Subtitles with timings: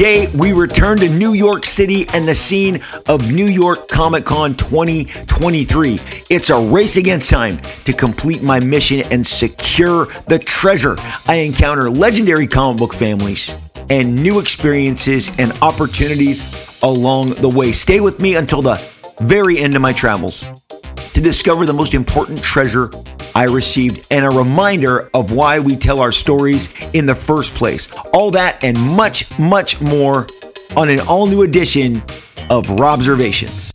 [0.00, 4.54] Today, we return to New York City and the scene of New York Comic Con
[4.54, 5.98] 2023.
[6.30, 10.96] It's a race against time to complete my mission and secure the treasure.
[11.26, 13.54] I encounter legendary comic book families
[13.90, 17.70] and new experiences and opportunities along the way.
[17.70, 18.80] Stay with me until the
[19.20, 20.46] very end of my travels
[21.12, 22.88] to discover the most important treasure
[23.34, 27.88] I received and a reminder of why we tell our stories in the first place.
[28.12, 30.26] All that and much, much more
[30.76, 31.96] on an all new edition
[32.50, 33.70] of Robservations.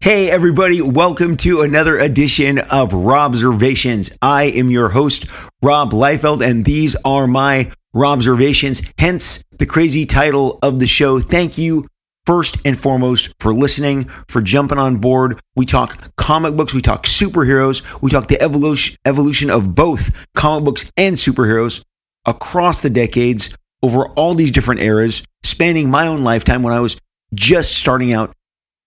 [0.00, 4.16] Hey, everybody, welcome to another edition of Robservations.
[4.20, 5.26] I am your host,
[5.62, 11.20] Rob Liefeld, and these are my Robservations, hence the crazy title of the show.
[11.20, 11.86] Thank you
[12.24, 15.40] first and foremost for listening, for jumping on board.
[15.56, 20.64] We talk comic books, we talk superheroes, we talk the evolution evolution of both comic
[20.64, 21.82] books and superheroes
[22.26, 23.50] across the decades
[23.82, 26.96] over all these different eras, spanning my own lifetime when I was
[27.34, 28.32] just starting out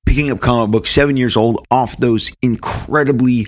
[0.06, 3.48] picking up comic books, 7 years old off those incredibly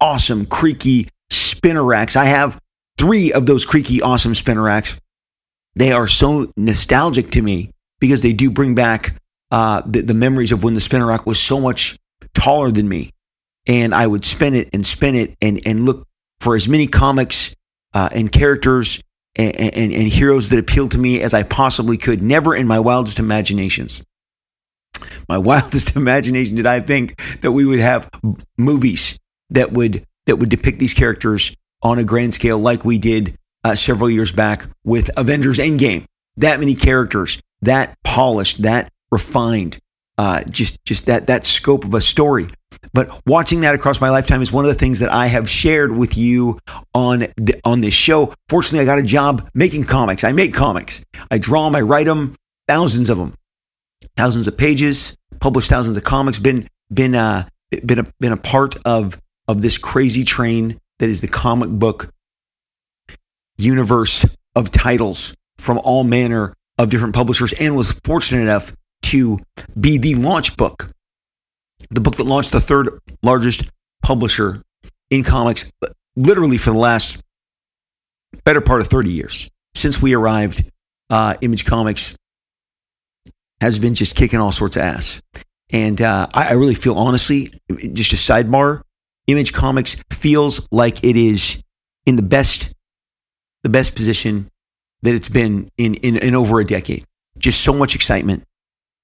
[0.00, 2.16] awesome creaky spinner racks.
[2.16, 2.58] I have
[2.96, 4.98] 3 of those creaky awesome spinner racks.
[5.74, 9.16] They are so nostalgic to me because they do bring back
[9.50, 11.96] uh, the, the memories of when the spinner rack was so much
[12.34, 13.10] taller than me.
[13.66, 16.06] And I would spin it and spin it and, and look
[16.40, 17.54] for as many comics
[17.94, 19.00] uh, and characters
[19.34, 22.22] and, and, and heroes that appealed to me as I possibly could.
[22.22, 24.04] Never in my wildest imaginations.
[25.28, 28.08] My wildest imagination did I think that we would have
[28.56, 29.18] movies
[29.50, 33.74] that would that would depict these characters on a grand scale like we did uh,
[33.74, 36.04] several years back with Avengers Endgame.
[36.38, 39.78] That many characters, that polished, that refined,
[40.18, 42.48] uh, just just that that scope of a story.
[42.92, 45.96] But watching that across my lifetime is one of the things that I have shared
[45.96, 46.58] with you
[46.94, 48.32] on the, on this show.
[48.48, 50.24] Fortunately, I got a job making comics.
[50.24, 51.04] I make comics.
[51.30, 51.76] I draw them.
[51.76, 52.34] I write them.
[52.68, 53.34] Thousands of them,
[54.16, 55.16] thousands of pages.
[55.40, 56.38] Published thousands of comics.
[56.38, 57.48] Been been uh,
[57.84, 62.10] been a been a part of of this crazy train that is the comic book
[63.58, 68.74] universe of titles from all manner of different publishers and was fortunate enough
[69.06, 69.38] to
[69.78, 70.90] be the launch book,
[71.90, 73.70] the book that launched the third largest
[74.02, 74.62] publisher
[75.10, 75.70] in comics,
[76.16, 77.20] literally for the last
[78.44, 79.50] better part of 30 years.
[79.74, 80.70] Since we arrived,
[81.10, 82.16] uh, Image Comics
[83.60, 85.20] has been just kicking all sorts of ass.
[85.70, 87.52] And uh, I, I really feel, honestly,
[87.92, 88.82] just a sidebar,
[89.26, 91.62] Image Comics feels like it is
[92.06, 92.72] in the best,
[93.62, 94.48] the best position
[95.02, 97.04] that it's been in, in, in over a decade.
[97.38, 98.44] Just so much excitement,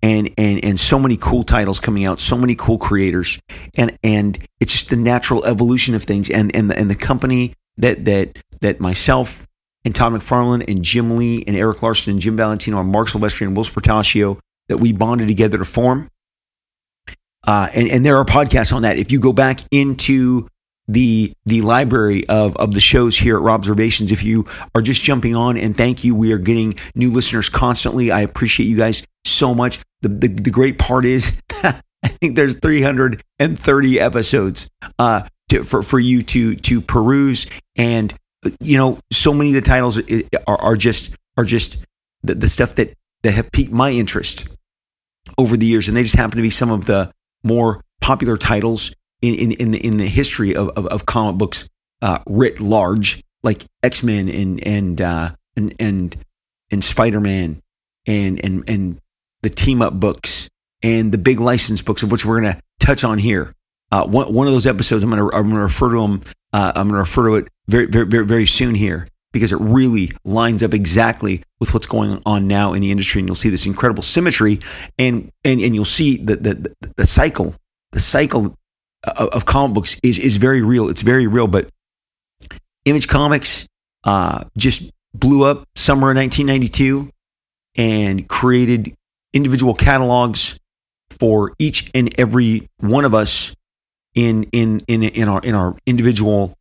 [0.02, 3.40] and and and so many cool titles coming out, so many cool creators,
[3.76, 6.28] and and it's just the natural evolution of things.
[6.30, 9.46] And and the, and the company that that that myself
[9.84, 13.46] and Todd McFarlane and Jim Lee and Erik Larsen and Jim Valentino and Marc Silvestri
[13.46, 16.08] and Whilce Portacio that we bonded together to form.
[17.46, 18.98] Uh, and and there are podcasts on that.
[18.98, 20.46] If you go back into
[20.88, 24.10] the the library of of the shows here at Robservations.
[24.12, 28.10] If you are just jumping on, and thank you, we are getting new listeners constantly.
[28.10, 29.80] I appreciate you guys so much.
[30.02, 34.68] The the, the great part is, I think there's 330 episodes
[34.98, 37.46] uh, to, for for you to to peruse,
[37.76, 38.14] and
[38.60, 39.98] you know, so many of the titles
[40.46, 41.78] are, are just are just
[42.22, 44.48] the, the stuff that that have piqued my interest
[45.38, 47.10] over the years, and they just happen to be some of the
[47.44, 51.68] more popular titles in in in the, in the history of, of, of comic books
[52.02, 56.16] uh, writ large, like X Men and and uh, and and
[56.70, 57.60] and Spider Man
[58.06, 58.98] and and and
[59.42, 60.48] the team up books
[60.82, 63.52] and the big license books of which we're going to touch on here.
[63.90, 66.22] Uh, one one of those episodes, I'm going to I'm going to refer to them.
[66.52, 69.60] Uh, I'm going to refer to it very very very very soon here because it
[69.60, 73.48] really lines up exactly with what's going on now in the industry, and you'll see
[73.48, 74.60] this incredible symmetry,
[74.98, 77.54] and and and you'll see the the the cycle
[77.92, 78.54] the cycle
[79.04, 80.88] of, of comic books is is very real.
[80.88, 81.46] It's very real.
[81.46, 81.68] But
[82.84, 83.66] Image Comics
[84.04, 87.10] uh, just blew up summer of 1992
[87.76, 88.94] and created
[89.32, 90.58] individual catalogs
[91.10, 93.54] for each and every one of us
[94.14, 96.54] in in in in our in our individual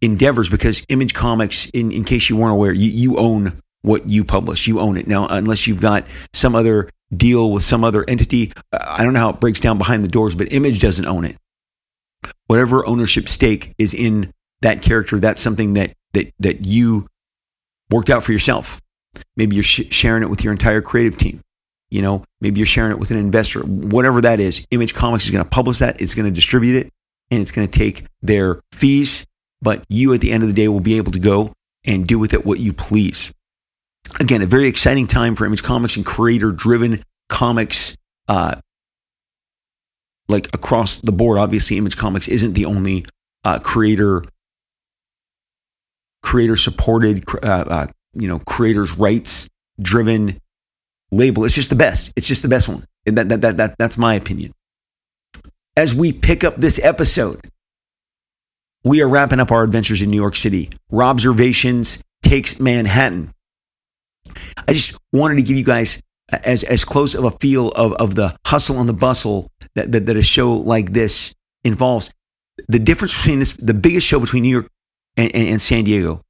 [0.00, 3.52] endeavors because image comics in, in case you weren't aware you, you own
[3.82, 7.84] what you publish you own it now unless you've got some other deal with some
[7.84, 11.06] other entity i don't know how it breaks down behind the doors but image doesn't
[11.06, 11.36] own it
[12.46, 17.06] whatever ownership stake is in that character, that's something that that that you
[17.90, 18.80] worked out for yourself.
[19.36, 21.40] Maybe you're sh- sharing it with your entire creative team.
[21.90, 23.60] You know, maybe you're sharing it with an investor.
[23.60, 26.00] Whatever that is, Image Comics is going to publish that.
[26.00, 26.92] It's going to distribute it,
[27.30, 29.24] and it's going to take their fees.
[29.62, 31.52] But you, at the end of the day, will be able to go
[31.86, 33.32] and do with it what you please.
[34.20, 37.96] Again, a very exciting time for Image Comics and creator driven comics.
[38.28, 38.56] Uh,
[40.28, 43.06] like across the board, obviously, Image Comics isn't the only
[43.44, 44.22] uh, creator
[46.22, 49.48] creator supported, uh, uh, you know, creators' rights
[49.80, 50.40] driven
[51.10, 51.44] label.
[51.44, 52.12] It's just the best.
[52.16, 52.84] It's just the best one.
[53.06, 54.52] And that, that, that, that, that's my opinion.
[55.76, 57.40] As we pick up this episode,
[58.84, 60.70] we are wrapping up our adventures in New York City.
[60.90, 63.32] Robservations takes Manhattan.
[64.68, 66.00] I just wanted to give you guys
[66.30, 70.06] as, as close of a feel of, of the hustle and the bustle that, that,
[70.06, 72.10] that a show like this involves.
[72.68, 74.68] The difference between this, the biggest show between New York
[75.16, 76.22] and, and, and San Diego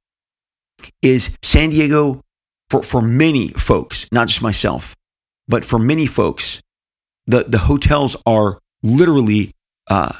[1.01, 2.21] is San Diego
[2.69, 4.95] for, for many folks, not just myself,
[5.47, 6.61] but for many folks,
[7.25, 9.51] the, the hotels are literally,
[9.89, 10.11] uh,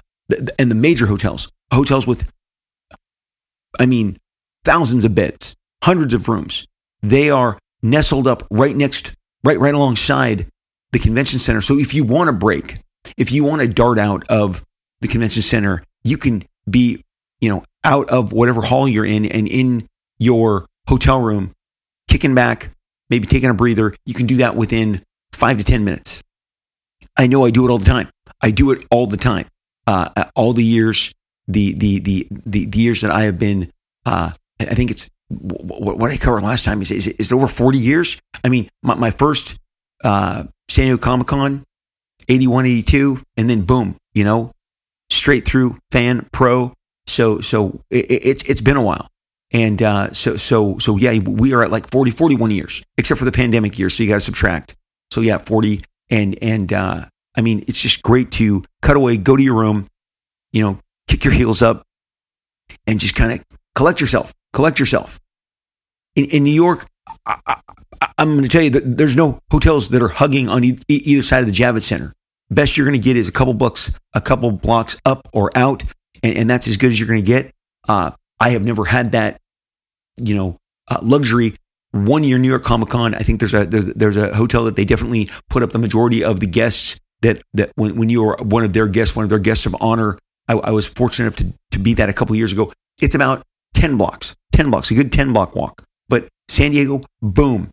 [0.59, 2.29] and the major hotels, hotels with,
[3.79, 4.17] I mean,
[4.63, 6.65] thousands of beds, hundreds of rooms.
[7.01, 10.47] They are nestled up right next, right, right alongside
[10.91, 11.61] the convention center.
[11.61, 12.77] So if you want a break,
[13.17, 14.63] if you want to dart out of
[15.01, 17.01] the convention center, you can be,
[17.39, 21.51] you know, out of whatever hall you're in and in your hotel room,
[22.07, 22.69] kicking back,
[23.09, 23.93] maybe taking a breather.
[24.05, 25.01] You can do that within
[25.33, 26.21] five to 10 minutes.
[27.17, 28.09] I know I do it all the time.
[28.41, 29.47] I do it all the time.
[29.85, 31.13] Uh, all the years,
[31.47, 33.71] the, the, the, the, the years that I have been,
[34.05, 37.47] uh, I think it's what, what I covered last time is, is, is it over
[37.47, 38.17] 40 years?
[38.43, 39.57] I mean, my, my first,
[40.03, 41.63] uh, San Diego Comic Con,
[42.29, 44.51] 81, 82, and then boom, you know,
[45.09, 46.73] straight through fan pro.
[47.07, 49.07] So, so it, it, it's been a while.
[49.51, 53.25] And uh, so, so, so yeah, we are at like 40, 41 years, except for
[53.25, 53.89] the pandemic year.
[53.89, 54.75] So you got to subtract.
[55.11, 55.83] So yeah, 40.
[56.09, 57.05] And, and, uh,
[57.37, 59.87] I mean, it's just great to cut away, go to your room,
[60.51, 61.83] you know, kick your heels up
[62.85, 63.43] and just kind of
[63.75, 65.19] collect yourself, collect yourself.
[66.15, 66.87] In, in New York,
[67.25, 67.61] I,
[68.17, 71.21] am going to tell you that there's no hotels that are hugging on e- either
[71.21, 72.13] side of the Javits Center.
[72.49, 75.83] Best you're going to get is a couple blocks, a couple blocks up or out,
[76.23, 77.53] and, and that's as good as you're going to get.
[77.87, 79.39] Uh, I have never had that,
[80.17, 80.57] you know,
[80.89, 81.55] uh, luxury.
[81.91, 84.75] One year New York Comic Con, I think there's a there's, there's a hotel that
[84.75, 88.35] they definitely put up the majority of the guests that that when, when you were
[88.39, 90.17] one of their guests, one of their guests of honor.
[90.47, 92.71] I, I was fortunate enough to, to be that a couple years ago.
[93.01, 93.43] It's about
[93.73, 95.83] 10 blocks, 10 blocks, a good 10 block walk.
[96.09, 97.69] But San Diego, boom.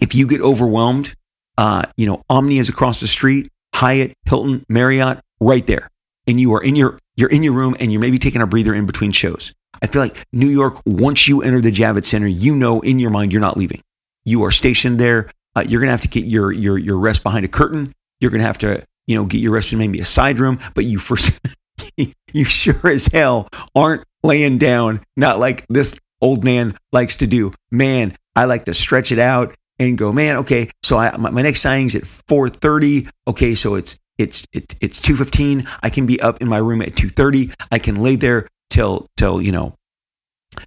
[0.00, 1.14] If you get overwhelmed,
[1.58, 5.88] uh, you know, Omni is across the street, Hyatt, Hilton, Marriott, right there.
[6.26, 8.74] And you are in your you're in your room and you're maybe taking a breather
[8.74, 9.52] in between shows.
[9.82, 13.10] I feel like New York, once you enter the Javits Center, you know in your
[13.10, 13.80] mind you're not leaving.
[14.24, 15.28] You are stationed there.
[15.56, 17.90] Uh, you're going to have to get your, your, your rest behind a curtain.
[18.20, 20.60] You're going to have to, you know, get your rest in maybe a side room,
[20.74, 21.38] but you first,
[21.96, 27.52] you sure as hell aren't laying down, not like this old man likes to do.
[27.72, 31.42] Man, I like to stretch it out and go, man, okay, so I, my, my
[31.42, 33.10] next signing's at 4.30.
[33.26, 35.68] Okay, so it's, it's, it, it's 2.15.
[35.82, 37.52] I can be up in my room at 2.30.
[37.72, 39.74] I can lay there till till you know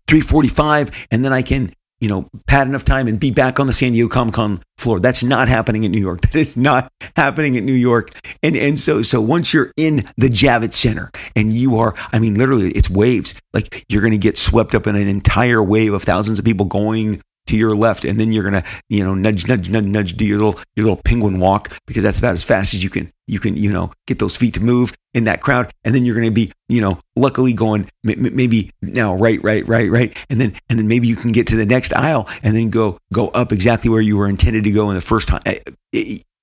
[0.08, 3.74] 3:45, and then I can you know pad enough time and be back on the
[3.74, 5.00] San Diego Comic Con floor.
[5.00, 6.22] That's not happening in New York.
[6.32, 8.10] That is not happening in New York.
[8.44, 12.36] And and so so once you're in the Javits Center and you are, I mean,
[12.36, 13.34] literally, it's waves.
[13.54, 16.68] Like you're going to get swept up in an entire wave of thousands of people
[16.68, 20.26] going to your left, and then you're gonna, you know, nudge, nudge, nudge, nudge, do
[20.26, 23.40] your little your little penguin walk because that's about as fast as you can you
[23.40, 26.32] can, you know, get those feet to move in that crowd, and then you're gonna
[26.32, 30.88] be, you know, luckily going maybe now right, right, right, right, and then and then
[30.88, 34.02] maybe you can get to the next aisle and then go go up exactly where
[34.02, 35.42] you were intended to go in the first time.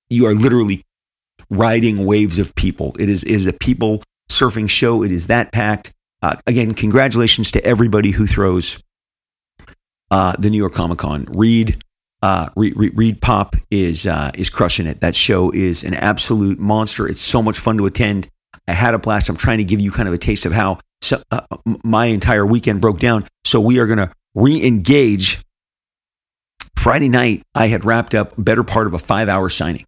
[0.09, 0.83] You are literally
[1.49, 2.95] riding waves of people.
[2.99, 5.03] It is it is a people surfing show.
[5.03, 5.91] It is that packed.
[6.21, 8.81] Uh, again, congratulations to everybody who throws
[10.11, 11.25] uh, the New York Comic Con.
[11.31, 11.81] Reed,
[12.21, 15.01] uh, Reed, Pop is uh, is crushing it.
[15.01, 17.07] That show is an absolute monster.
[17.07, 18.27] It's so much fun to attend.
[18.67, 19.29] I had a blast.
[19.29, 21.41] I'm trying to give you kind of a taste of how so, uh,
[21.83, 23.25] my entire weekend broke down.
[23.43, 25.41] So we are going to re-engage.
[26.77, 29.85] Friday night, I had wrapped up better part of a five-hour signing.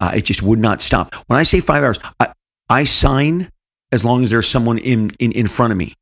[0.00, 1.14] Uh, it just would not stop.
[1.26, 2.32] When I say five hours, I,
[2.68, 3.50] I sign
[3.92, 5.94] as long as there's someone in in, in front of me.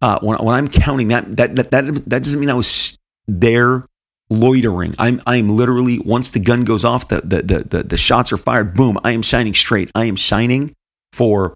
[0.00, 3.84] Uh, when, when I'm counting that, that that that that doesn't mean I was there
[4.30, 4.94] loitering.
[4.98, 8.36] I'm I'm literally once the gun goes off, the the the the, the shots are
[8.36, 8.74] fired.
[8.74, 8.98] Boom!
[9.02, 9.90] I am signing straight.
[9.94, 10.74] I am signing
[11.12, 11.54] for,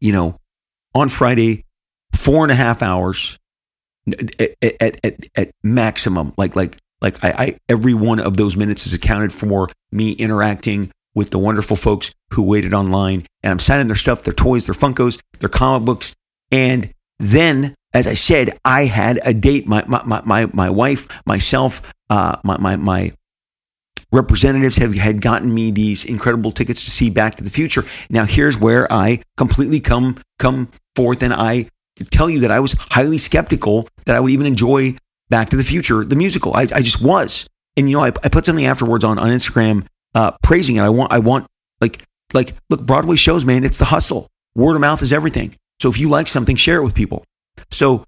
[0.00, 0.36] you know,
[0.94, 1.64] on Friday,
[2.14, 3.38] four and a half hours
[4.40, 6.32] at, at, at, at maximum.
[6.36, 10.90] Like like like I, I every one of those minutes is accounted for me interacting
[11.14, 14.74] with the wonderful folks who waited online, and I'm signing their stuff, their toys, their
[14.74, 16.14] Funkos, their comic books,
[16.50, 19.68] and then, as I said, I had a date.
[19.68, 23.12] My my my my wife, myself, uh, my my my
[24.12, 27.84] representatives have had gotten me these incredible tickets to see Back to the Future.
[28.10, 31.68] Now here's where I completely come come forth and I
[32.10, 34.96] tell you that I was highly skeptical that I would even enjoy
[35.30, 36.54] Back to the Future, the musical.
[36.54, 37.46] I, I just was.
[37.76, 40.80] And you know, I, I put something afterwards on, on Instagram uh, praising it.
[40.80, 41.46] I want I want
[41.80, 42.02] like
[42.34, 44.28] like look, Broadway shows, man, it's the hustle.
[44.54, 45.54] Word of mouth is everything.
[45.82, 47.24] So if you like something, share it with people.
[47.72, 48.04] So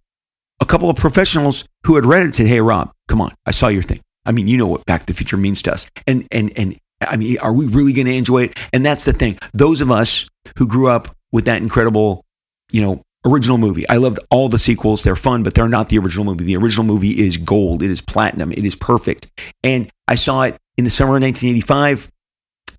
[0.60, 3.66] a couple of professionals who had read it said, Hey Rob, come on, I saw
[3.66, 4.00] your thing.
[4.24, 5.90] I mean, you know what Back to the Future means to us.
[6.06, 8.68] And and and I mean, are we really going to enjoy it?
[8.72, 9.38] And that's the thing.
[9.54, 12.24] Those of us who grew up with that incredible,
[12.70, 13.88] you know, original movie.
[13.88, 15.02] I loved all the sequels.
[15.02, 16.44] They're fun, but they're not the original movie.
[16.44, 17.82] The original movie is gold.
[17.82, 18.52] It is platinum.
[18.52, 19.32] It is perfect.
[19.64, 22.08] And I saw it in the summer of 1985.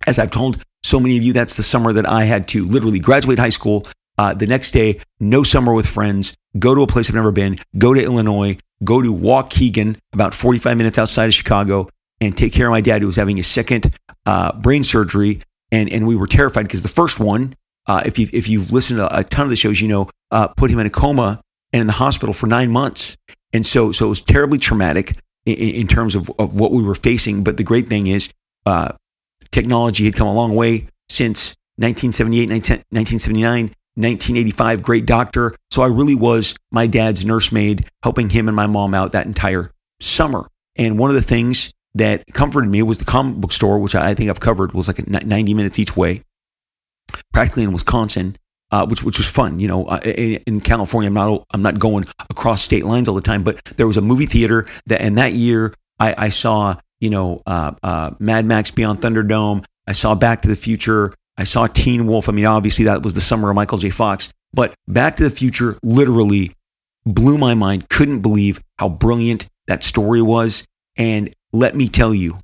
[0.07, 2.99] As I've told so many of you, that's the summer that I had to literally
[2.99, 3.85] graduate high school.
[4.17, 7.59] Uh, the next day, no summer with friends, go to a place I've never been,
[7.77, 11.89] go to Illinois, go to Waukegan, about 45 minutes outside of Chicago,
[12.21, 13.93] and take care of my dad who was having his second
[14.25, 15.41] uh, brain surgery.
[15.71, 17.55] And, and we were terrified because the first one,
[17.87, 20.47] uh, if, you, if you've listened to a ton of the shows, you know, uh,
[20.47, 21.41] put him in a coma
[21.73, 23.17] and in the hospital for nine months.
[23.51, 26.95] And so, so it was terribly traumatic in, in terms of, of, what we were
[26.95, 27.43] facing.
[27.43, 28.29] But the great thing is,
[28.65, 28.93] uh,
[29.51, 33.73] technology had come a long way since 1978, 1979.
[33.95, 35.55] 1985, great doctor.
[35.71, 39.71] So I really was my dad's nursemaid, helping him and my mom out that entire
[39.99, 40.47] summer.
[40.75, 44.13] And one of the things that comforted me was the comic book store, which I
[44.13, 46.21] think I've covered, was like 90 minutes each way,
[47.33, 48.35] practically in Wisconsin,
[48.71, 49.59] uh, which which was fun.
[49.59, 53.21] You know, uh, in California, I'm not I'm not going across state lines all the
[53.21, 57.09] time, but there was a movie theater that, and that year I, I saw you
[57.09, 59.63] know uh, uh Mad Max Beyond Thunderdome.
[59.87, 61.13] I saw Back to the Future.
[61.37, 62.29] I saw Teen Wolf.
[62.29, 63.89] I mean, obviously that was the summer of Michael J.
[63.89, 66.53] Fox, but Back to the Future literally
[67.05, 67.89] blew my mind.
[67.89, 70.65] Couldn't believe how brilliant that story was.
[70.97, 72.37] And let me tell you,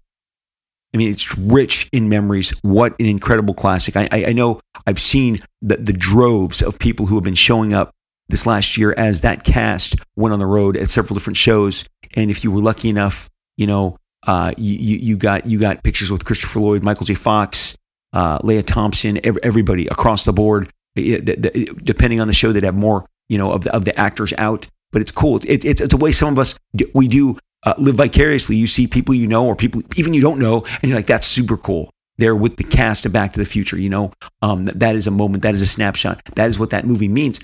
[0.94, 2.50] I mean, it's rich in memories.
[2.62, 3.96] What an incredible classic.
[3.96, 7.74] I, I, I know I've seen the, the droves of people who have been showing
[7.74, 7.92] up
[8.28, 11.86] this last year as that cast went on the road at several different shows.
[12.16, 16.12] And if you were lucky enough, you know, uh, you, you, got you got pictures
[16.12, 17.16] with Christopher Lloyd, Michael J.
[17.16, 17.76] Fox,
[18.14, 20.70] uh, Lea Thompson, everybody across the board.
[20.96, 24.68] depending on the show, they'd have more, you know, of the, of the actors out.
[24.92, 25.38] But it's cool.
[25.38, 26.56] It's it's, it's a way some of us
[26.94, 28.58] we do uh, live vicariously.
[28.58, 31.26] You see people you know or people even you don't know, and you're like, that's
[31.28, 31.90] super cool.
[32.18, 33.80] They're with the cast of Back to the Future.
[33.80, 35.44] You know, um, that, that is a moment.
[35.44, 36.22] That is a snapshot.
[36.36, 37.40] That is what that movie means.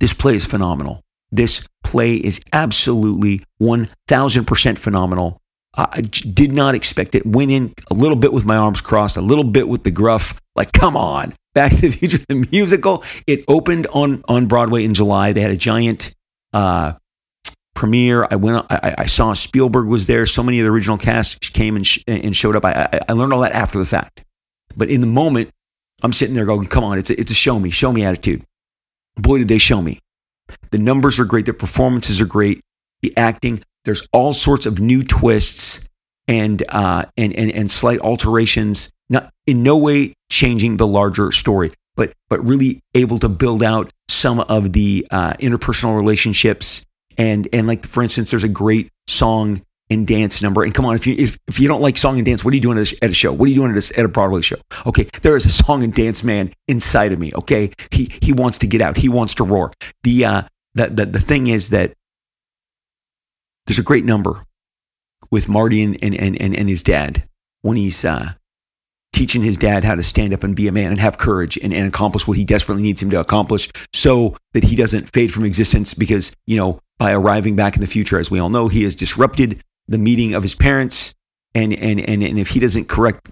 [0.00, 1.02] This play is phenomenal.
[1.30, 5.40] This play is absolutely 1000% phenomenal.
[5.74, 7.24] I did not expect it.
[7.24, 10.40] Went in a little bit with my arms crossed, a little bit with the gruff.
[10.56, 13.02] Like, come on, Back to the Future, the musical.
[13.26, 15.32] It opened on on Broadway in July.
[15.32, 16.14] They had a giant
[16.52, 16.92] uh,
[17.74, 18.24] premiere.
[18.30, 18.66] I went.
[18.70, 20.26] I, I, saw Spielberg was there.
[20.26, 22.64] So many of the original cast came and, sh- and showed up.
[22.64, 24.24] I, I, I learned all that after the fact,
[24.76, 25.50] but in the moment,
[26.04, 28.44] I'm sitting there going, "Come on, it's a, it's a show me, show me attitude."
[29.16, 29.98] Boy, did they show me.
[30.70, 31.46] The numbers are great.
[31.46, 32.60] The performances are great.
[33.02, 33.60] The acting.
[33.84, 35.80] There's all sorts of new twists
[36.28, 41.72] and uh, and, and and slight alterations, not in no way changing the larger story,
[41.96, 46.84] but but really able to build out some of the uh, interpersonal relationships
[47.20, 49.60] and and like for instance, there's a great song
[49.90, 50.62] and dance number.
[50.62, 52.54] And come on, if you if, if you don't like song and dance, what are
[52.54, 53.32] you doing at a, at a show?
[53.32, 54.56] What are you doing at a, at a Broadway show?
[54.86, 57.32] Okay, there is a song and dance man inside of me.
[57.34, 58.96] Okay, he he wants to get out.
[58.96, 59.72] He wants to roar.
[60.02, 60.42] The uh
[60.74, 61.92] the the, the thing is that
[63.70, 64.42] there's a great number
[65.30, 67.22] with Marty and, and, and, and his dad
[67.62, 68.32] when he's uh,
[69.12, 71.72] teaching his dad how to stand up and be a man and have courage and,
[71.72, 75.44] and accomplish what he desperately needs him to accomplish so that he doesn't fade from
[75.44, 78.82] existence because, you know, by arriving back in the future, as we all know, he
[78.82, 81.14] has disrupted the meeting of his parents.
[81.54, 83.30] And, and, and, and if he doesn't correct,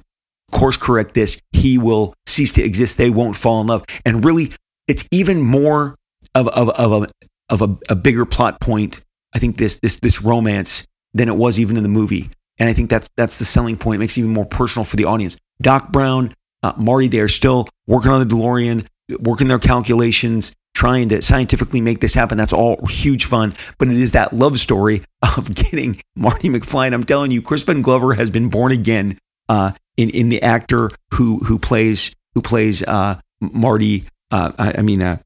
[0.53, 2.97] course correct this, he will cease to exist.
[2.97, 3.85] They won't fall in love.
[4.07, 4.53] And really,
[4.87, 5.97] it's even more
[6.37, 7.07] of, of, of, a,
[7.51, 9.01] of a, a bigger plot point
[9.35, 12.31] I think this this this romance than it was even in the movie.
[12.59, 13.97] And I think that's that's the selling point.
[13.97, 15.37] It makes it even more personal for the audience.
[15.61, 16.33] Doc Brown,
[16.63, 18.87] uh, Marty, they're still working on the DeLorean,
[19.21, 22.39] working their calculations, trying to scientifically make this happen.
[22.39, 23.55] That's all huge fun.
[23.79, 26.87] But it is that love story of getting Marty McFly.
[26.87, 29.17] And I'm telling you, Crispin Glover has been born again
[29.49, 34.05] uh, in in the actor who who plays who plays uh, Marty.
[34.31, 35.17] Uh, I, I, mean, uh,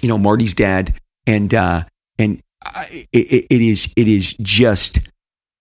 [0.00, 0.94] you know, Marty's dad,
[1.26, 1.82] and uh,
[2.90, 5.00] it, it is it is just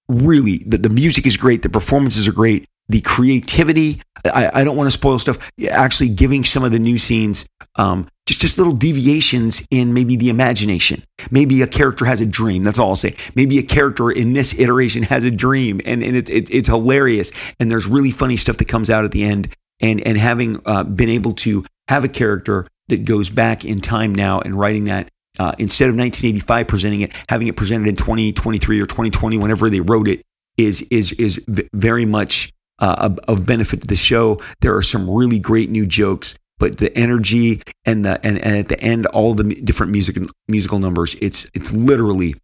[0.07, 4.01] really the, the music is great, the performances are great, the creativity.
[4.25, 5.51] I, I don't want to spoil stuff.
[5.69, 10.29] Actually, giving some of the new scenes um, just just little deviations in maybe the
[10.29, 11.03] imagination.
[11.31, 12.63] Maybe a character has a dream.
[12.63, 13.15] That's all I'll say.
[13.35, 17.31] Maybe a character in this iteration has a dream, and and it's it's, it's hilarious.
[17.59, 19.53] And there's really funny stuff that comes out at the end.
[19.81, 24.13] And and having uh, been able to have a character that goes back in time
[24.13, 25.09] now and writing that
[25.41, 29.81] uh, instead of 1985 presenting it, having it presented in 2023 or 2020, whenever they
[29.81, 30.21] wrote it,
[30.57, 31.43] is is is
[31.73, 34.39] very much uh, of benefit to the show.
[34.61, 38.67] There are some really great new jokes but the energy and the and, and at
[38.67, 40.15] the end all the different music
[40.47, 42.35] musical numbers it's it's literally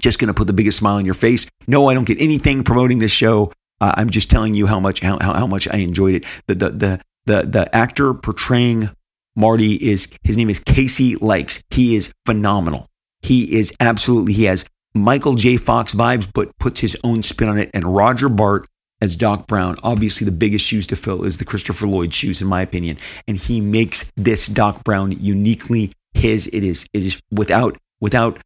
[0.00, 1.46] just going to put the biggest smile on your face.
[1.68, 3.52] No i don't get anything promoting this show.
[3.80, 6.24] Uh, i'm just telling you how much how, how much i enjoyed it.
[6.48, 8.90] The the the the, the actor portraying
[9.36, 12.86] marty is his name is casey likes he is phenomenal
[13.22, 14.64] he is absolutely he has
[14.94, 18.66] michael j fox vibes but puts his own spin on it and roger bart
[19.00, 19.76] as Doc Brown.
[19.82, 22.96] Obviously, the biggest shoes to fill is the Christopher Lloyd shoes, in my opinion.
[23.28, 26.46] And he makes this Doc Brown uniquely his.
[26.48, 28.38] It is, it is without, without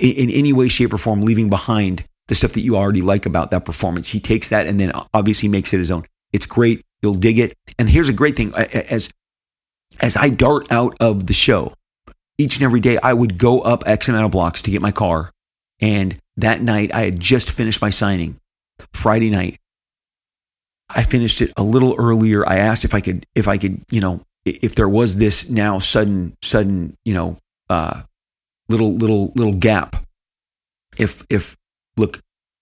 [0.00, 3.26] in, in any way, shape, or form leaving behind the stuff that you already like
[3.26, 4.06] about that performance.
[4.06, 6.04] He takes that and then obviously makes it his own.
[6.32, 6.82] It's great.
[7.02, 7.54] You'll dig it.
[7.78, 9.10] And here's a great thing as,
[10.00, 11.74] as I dart out of the show,
[12.38, 14.92] each and every day, I would go up X amount of blocks to get my
[14.92, 15.30] car.
[15.80, 18.36] And that night, I had just finished my signing
[18.92, 19.58] Friday night.
[20.88, 22.46] I finished it a little earlier.
[22.48, 25.78] I asked if I could, if I could, you know, if there was this now
[25.78, 27.38] sudden, sudden, you know,
[27.68, 28.02] uh,
[28.68, 29.96] little, little, little gap.
[30.98, 31.56] If, if,
[31.96, 32.18] look,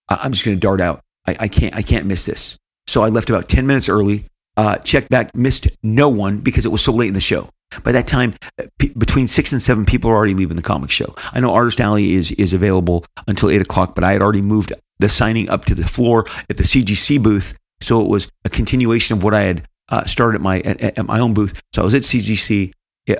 [0.07, 1.01] I'm just going to dart out.
[1.25, 2.57] I, I can't, I can't miss this.
[2.87, 4.25] So I left about 10 minutes early,
[4.59, 7.47] uh, checked back, missed no one because it was so late in the show.
[7.85, 10.89] By that time, uh, p- between six and seven people are already leaving the comic
[10.91, 11.15] show.
[11.31, 14.73] I know Artist Alley is is available until eight o'clock, but I had already moved
[14.99, 17.57] the signing up to the floor at the CGC booth.
[17.79, 21.05] So it was a continuation of what I had uh, started at my at, at,
[21.05, 21.61] my own booth.
[21.71, 22.73] So I was at CGC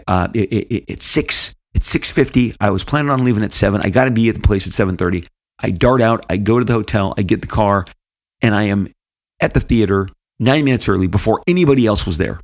[0.07, 2.53] uh, it, six it's six fifty.
[2.59, 3.79] I was planning on leaving at seven.
[3.81, 5.23] I got to be at the place at seven thirty.
[5.57, 6.25] I dart out.
[6.29, 7.13] I go to the hotel.
[7.17, 7.85] I get the car,
[8.41, 8.89] and I am
[9.39, 12.39] at the theater nine minutes early before anybody else was there.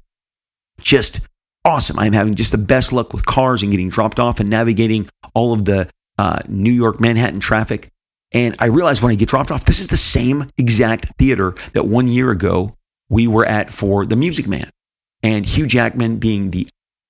[0.80, 1.22] Just
[1.64, 1.98] awesome.
[2.00, 5.54] I'm having just the best luck with cars and getting dropped off and navigating all
[5.54, 7.90] of the uh, New York Manhattan traffic.
[8.32, 11.86] And I realized when I get dropped off, this is the same exact theater that
[11.86, 12.76] one year ago
[13.10, 14.70] we were at for The Music Man.
[15.24, 16.68] And Hugh Jackman, being the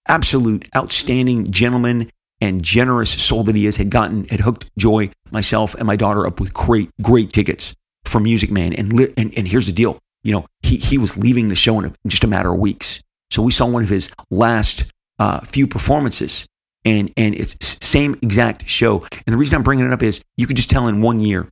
[0.07, 2.09] absolute outstanding gentleman
[2.41, 6.27] and generous soul that he is, had gotten, had hooked Joy, myself, and my daughter
[6.27, 8.73] up with great, great tickets for Music Man.
[8.73, 11.93] And, and, and here's the deal you know, he, he was leaving the show in,
[12.07, 13.01] just a matter of weeks.
[13.29, 14.85] So we saw one of his last
[15.19, 16.47] uh, few performances
[16.83, 19.01] and and it's same exact show.
[19.01, 21.47] And the reason I'm bringing it up is you could just tell in one year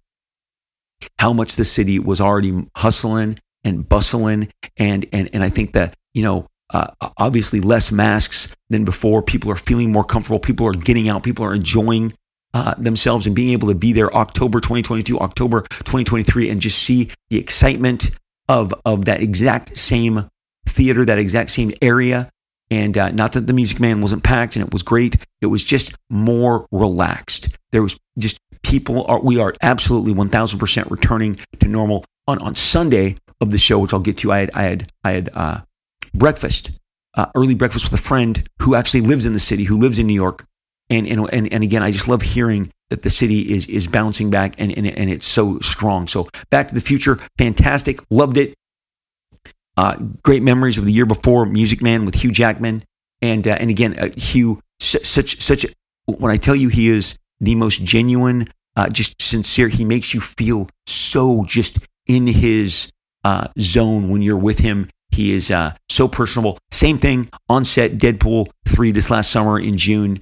[1.20, 5.96] how much the city was already hustling and bustling, and and and I think that
[6.14, 6.48] you know.
[6.74, 9.22] Uh, obviously, less masks than before.
[9.22, 10.40] People are feeling more comfortable.
[10.40, 11.22] People are getting out.
[11.22, 12.12] People are enjoying
[12.56, 17.12] uh, themselves and being able to be there October 2022, October 2023, and just see
[17.30, 18.10] the excitement
[18.50, 20.30] of of that exact same
[20.66, 22.30] theater, that exact same area,
[22.74, 25.18] and uh, not that the Music Man wasn't packed and it was great.
[25.42, 27.50] It was just more relaxed.
[27.72, 32.04] There was just people are, we are absolutely 1000% returning to normal.
[32.28, 35.12] On, on Sunday of the show, which I'll get to, I had, I had, I
[35.12, 35.60] had, uh,
[36.16, 36.72] breakfast,
[37.16, 40.08] uh, early breakfast with a friend who actually lives in the city, who lives in
[40.08, 40.46] New York.
[40.90, 44.30] And, and, and, and again, I just love hearing that the city is, is bouncing
[44.30, 46.06] back and, and, and it's so strong.
[46.06, 48.00] So Back to the Future, fantastic.
[48.12, 48.54] Loved it.
[49.76, 52.84] Uh, great memories of the year before, Music Man with Hugh Jackman,
[53.24, 55.66] and uh, and again, uh, Hugh, such such.
[56.06, 59.70] When I tell you, he is the most genuine, uh, just sincere.
[59.70, 62.92] He makes you feel so just in his
[63.24, 64.88] uh, zone when you're with him.
[65.10, 66.60] He is uh, so personable.
[66.70, 67.94] Same thing on set.
[67.94, 70.22] Deadpool three this last summer in June.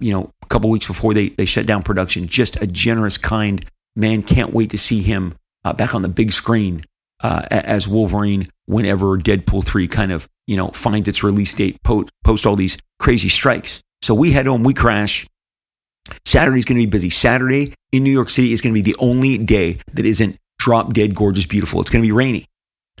[0.00, 2.28] You know, a couple weeks before they they shut down production.
[2.28, 3.64] Just a generous, kind
[3.96, 4.22] man.
[4.22, 5.34] Can't wait to see him
[5.76, 6.84] back on the big screen
[7.22, 12.10] uh, as Wolverine whenever Deadpool 3 kind of, you know, finds its release date post,
[12.22, 13.80] post all these crazy strikes.
[14.02, 15.26] So we head home, we crash.
[16.26, 17.08] Saturday's going to be busy.
[17.08, 20.92] Saturday in New York City is going to be the only day that isn't drop
[20.92, 21.80] dead gorgeous beautiful.
[21.80, 22.44] It's going to be rainy.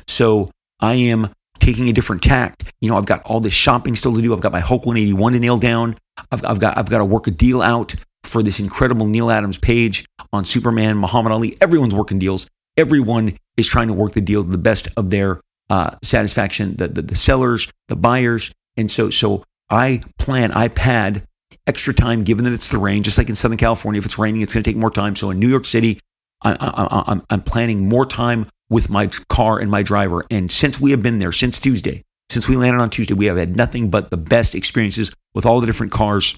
[0.08, 0.50] So
[0.80, 2.64] I am taking a different tact.
[2.80, 4.32] You know, I've got all this shopping still to do.
[4.32, 5.96] I've got my Hulk 181 to nail down.
[6.30, 9.58] I've, I've got I've got to work a deal out for this incredible Neal Adams
[9.58, 11.56] page on Superman, Muhammad Ali.
[11.60, 15.40] Everyone's working deals everyone is trying to work the deal to the best of their
[15.70, 18.52] uh, satisfaction, the, the, the sellers, the buyers.
[18.76, 21.24] And so, so I plan, I pad
[21.66, 23.98] extra time given that it's the rain, just like in Southern California.
[23.98, 25.16] If it's raining, it's going to take more time.
[25.16, 26.00] So in New York City,
[26.42, 30.22] I, I'm planning more time with my car and my driver.
[30.30, 32.02] And since we have been there, since Tuesday,
[32.34, 35.60] since we landed on Tuesday, we have had nothing but the best experiences with all
[35.60, 36.36] the different cars,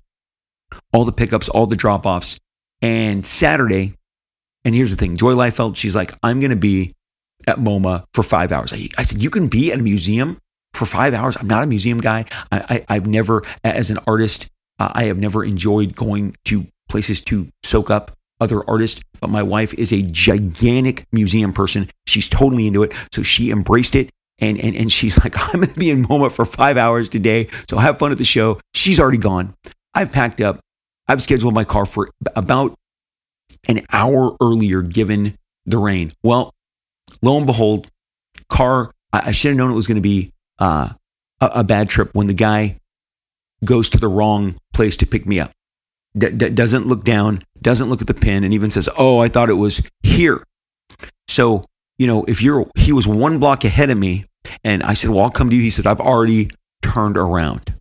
[0.92, 2.38] all the pickups, all the drop offs.
[2.82, 3.94] And Saturday,
[4.66, 6.92] and here's the thing Joy Liefeld, she's like, I'm going to be
[7.46, 8.74] at MoMA for five hours.
[8.74, 10.37] I, I, said, You can be at a museum
[10.74, 11.35] for five hours.
[11.40, 12.26] I'm not a museum guy.
[12.52, 17.48] I, have never, as an artist, uh, I have never enjoyed going to places to
[17.62, 19.00] soak up other artists.
[19.18, 21.88] But my wife is a gigantic museum person.
[22.06, 22.92] She's totally into it.
[23.12, 24.11] So she embraced it.
[24.38, 27.46] And, and, and she's like, I'm going to be in MoMA for five hours today.
[27.68, 28.61] So have fun at the show.
[28.75, 29.55] She's already gone.
[29.94, 30.61] I've packed up.
[31.09, 32.75] I've scheduled my car for about
[33.68, 36.12] an hour earlier given the rain.
[36.22, 36.53] Well,
[37.22, 37.88] lo and behold,
[38.49, 40.90] car, I, I should have known it was going to be uh,
[41.40, 42.79] a, a, bad trip when the guy
[43.64, 45.51] goes to the wrong place to pick me up.
[46.16, 49.29] D- d- doesn't look down, doesn't look at the pin, and even says, Oh, I
[49.29, 50.42] thought it was here.
[51.29, 51.62] So,
[51.98, 54.26] you know, if you're, he was one block ahead of me,
[54.64, 55.62] and I said, Well, I'll come to you.
[55.62, 56.50] He said, I've already
[56.82, 57.74] turned around.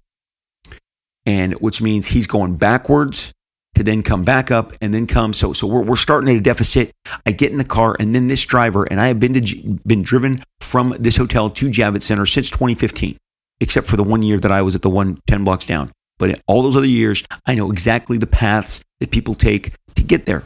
[1.26, 3.34] And which means he's going backwards
[3.76, 5.34] to then come back up and then come.
[5.34, 6.92] So, so we're, we're starting at a deficit.
[7.26, 10.02] I get in the car and then this driver, and I have been to, been
[10.02, 13.18] driven from this hotel to Javits Center since 2015,
[13.60, 15.92] except for the one year that I was at the one 10 blocks down.
[16.18, 20.26] But all those other years, I know exactly the paths that people take to get
[20.26, 20.44] there.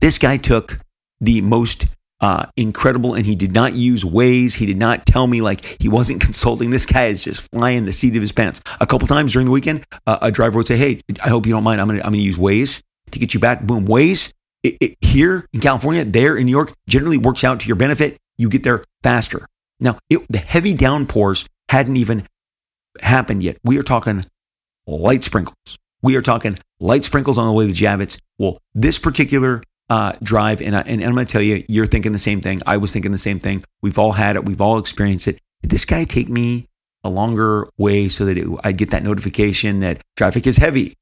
[0.00, 0.78] This guy took
[1.20, 1.86] the most
[2.20, 3.14] uh, incredible.
[3.14, 4.54] And he did not use Waze.
[4.54, 6.70] He did not tell me like he wasn't consulting.
[6.70, 8.62] This guy is just flying the seat of his pants.
[8.80, 11.52] A couple times during the weekend, uh, a driver would say, "Hey, I hope you
[11.52, 11.80] don't mind.
[11.80, 14.32] I'm gonna I'm gonna use Waze to get you back." Boom, Waze
[15.00, 18.16] here in California, there in New York, generally works out to your benefit.
[18.38, 19.46] You get there faster.
[19.80, 22.26] Now, it, the heavy downpours hadn't even
[23.00, 23.58] happened yet.
[23.64, 24.24] We are talking
[24.86, 25.78] light sprinkles.
[26.02, 28.18] We are talking light sprinkles on the way to Javits.
[28.38, 30.60] Well, this particular uh, drive.
[30.62, 32.60] And, I, and I'm going to tell you, you're thinking the same thing.
[32.66, 33.64] I was thinking the same thing.
[33.82, 34.44] We've all had it.
[34.46, 35.38] We've all experienced it.
[35.62, 36.66] Did this guy take me
[37.04, 40.94] a longer way so that it, I'd get that notification that traffic is heavy,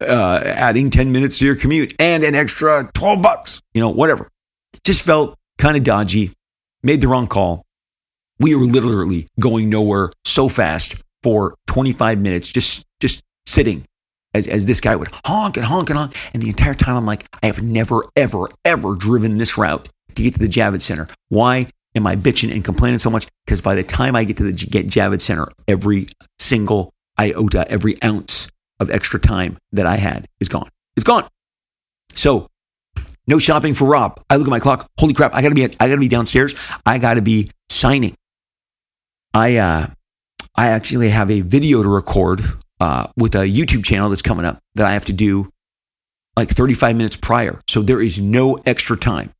[0.00, 4.28] uh, adding 10 minutes to your commute and an extra 12 bucks, you know, whatever.
[4.84, 6.32] Just felt kind of dodgy,
[6.82, 7.62] made the wrong call.
[8.38, 13.84] We were literally going nowhere so fast for 25 minutes, just, just sitting
[14.34, 16.16] as, as this guy would honk and honk and honk.
[16.34, 20.22] And the entire time I'm like, I have never, ever, ever driven this route to
[20.22, 21.08] get to the Javits Center.
[21.28, 23.26] Why am I bitching and complaining so much?
[23.44, 28.02] Because by the time I get to the get Javits Center, every single iota, every
[28.02, 30.68] ounce of extra time that I had is gone.
[30.96, 31.28] It's gone.
[32.12, 32.48] So
[33.26, 34.20] no shopping for Rob.
[34.28, 34.88] I look at my clock.
[34.98, 35.34] Holy crap!
[35.34, 35.64] I gotta be.
[35.64, 36.54] I gotta be downstairs.
[36.84, 38.14] I gotta be signing.
[39.32, 39.86] I uh,
[40.56, 42.42] I actually have a video to record
[42.80, 45.50] uh, with a YouTube channel that's coming up that I have to do
[46.36, 47.60] like 35 minutes prior.
[47.68, 49.32] So there is no extra time.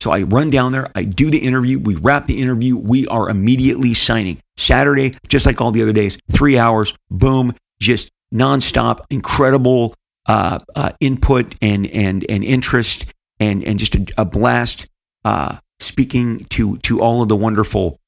[0.00, 3.30] So I run down there, I do the interview, we wrap the interview, we are
[3.30, 4.38] immediately signing.
[4.56, 9.94] Saturday, just like all the other days, three hours, boom, just nonstop, incredible
[10.26, 13.06] uh, uh, input and and and interest,
[13.40, 14.86] and and just a, a blast.
[15.24, 17.98] Uh, speaking to to all of the wonderful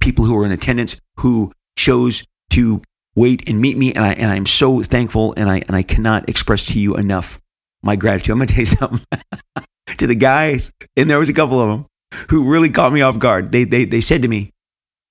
[0.00, 2.80] people who are in attendance who chose to
[3.18, 3.92] wait and meet me.
[3.92, 7.40] And I and I'm so thankful and I and I cannot express to you enough
[7.82, 8.32] my gratitude.
[8.32, 9.00] I'm gonna tell you something
[9.98, 11.86] to the guys, and there was a couple of them
[12.30, 13.52] who really caught me off guard.
[13.52, 14.52] They they they said to me,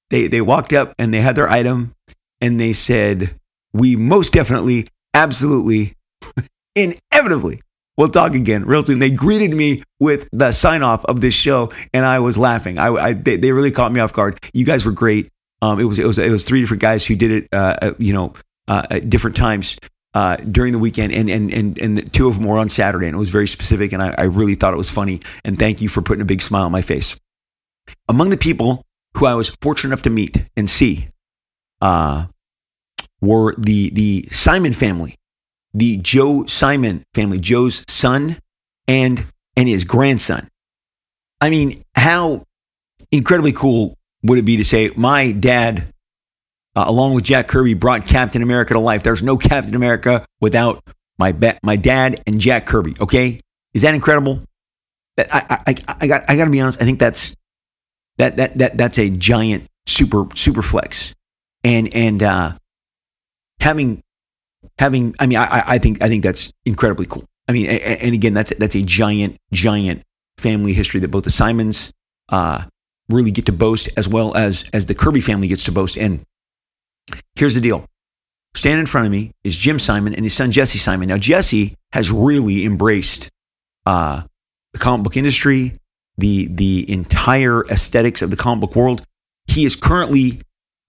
[0.09, 1.93] they they walked up and they had their item
[2.41, 3.35] and they said,
[3.73, 5.93] We most definitely, absolutely,
[6.75, 7.61] inevitably
[7.97, 8.99] We'll talk again real soon.
[8.99, 12.77] They greeted me with the sign off of this show, and I was laughing.
[12.77, 14.39] I, I they, they, really caught me off guard.
[14.53, 15.29] You guys were great.
[15.61, 17.47] Um, it was it was it was three different guys who did it.
[17.51, 18.33] Uh, uh, you know,
[18.67, 19.77] uh, at different times
[20.13, 23.15] uh, during the weekend, and and and and two of them were on Saturday, and
[23.15, 25.21] it was very specific, and I, I really thought it was funny.
[25.43, 27.15] And thank you for putting a big smile on my face.
[28.07, 28.83] Among the people
[29.15, 31.07] who I was fortunate enough to meet and see,
[31.81, 32.27] uh,
[33.21, 35.15] were the the Simon family,
[35.73, 38.37] the Joe Simon family, Joe's son
[38.87, 40.47] and and his grandson.
[41.41, 42.43] I mean, how
[43.11, 45.89] incredibly cool would it be to say, my dad,
[46.75, 49.03] uh, along with Jack Kirby, brought Captain America to life?
[49.03, 50.83] There's no Captain America without
[51.19, 52.95] my, ba- my dad and Jack Kirby.
[52.99, 53.39] Okay.
[53.73, 54.41] Is that incredible?
[55.17, 56.81] I, I, I, got, I got to be honest.
[56.81, 57.35] I think that's,
[58.17, 61.13] that, that, that, that's a giant super, super flex.
[61.63, 62.51] And, and, uh,
[63.59, 64.01] having,
[64.79, 67.25] having, I mean, I, I think, I think that's incredibly cool.
[67.47, 70.03] I mean, and again, that's, that's a giant, giant
[70.37, 71.91] family history that both the Simons,
[72.29, 72.63] uh,
[73.09, 75.97] really get to boast as well as as the Kirby family gets to boast.
[75.97, 76.21] And
[77.35, 77.85] here's the deal.
[78.55, 81.09] Standing in front of me is Jim Simon and his son Jesse Simon.
[81.09, 83.29] Now Jesse has really embraced
[83.85, 84.23] uh,
[84.73, 85.73] the comic book industry,
[86.17, 89.03] the the entire aesthetics of the comic book world.
[89.47, 90.41] He is currently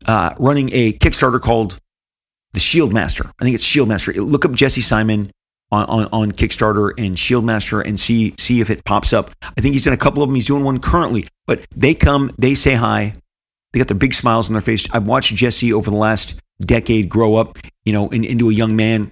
[0.06, 1.78] uh, running a Kickstarter called
[2.54, 3.30] the Shield Master.
[3.38, 4.12] I think it's Shield Master.
[4.14, 5.30] Look up Jesse Simon
[5.70, 9.30] on, on, on Kickstarter and Shieldmaster and see see if it pops up.
[9.42, 10.34] I think he's done a couple of them.
[10.34, 13.12] He's doing one currently, but they come, they say hi,
[13.72, 14.88] they got their big smiles on their face.
[14.92, 18.76] I've watched Jesse over the last decade grow up, you know, in, into a young
[18.76, 19.10] man.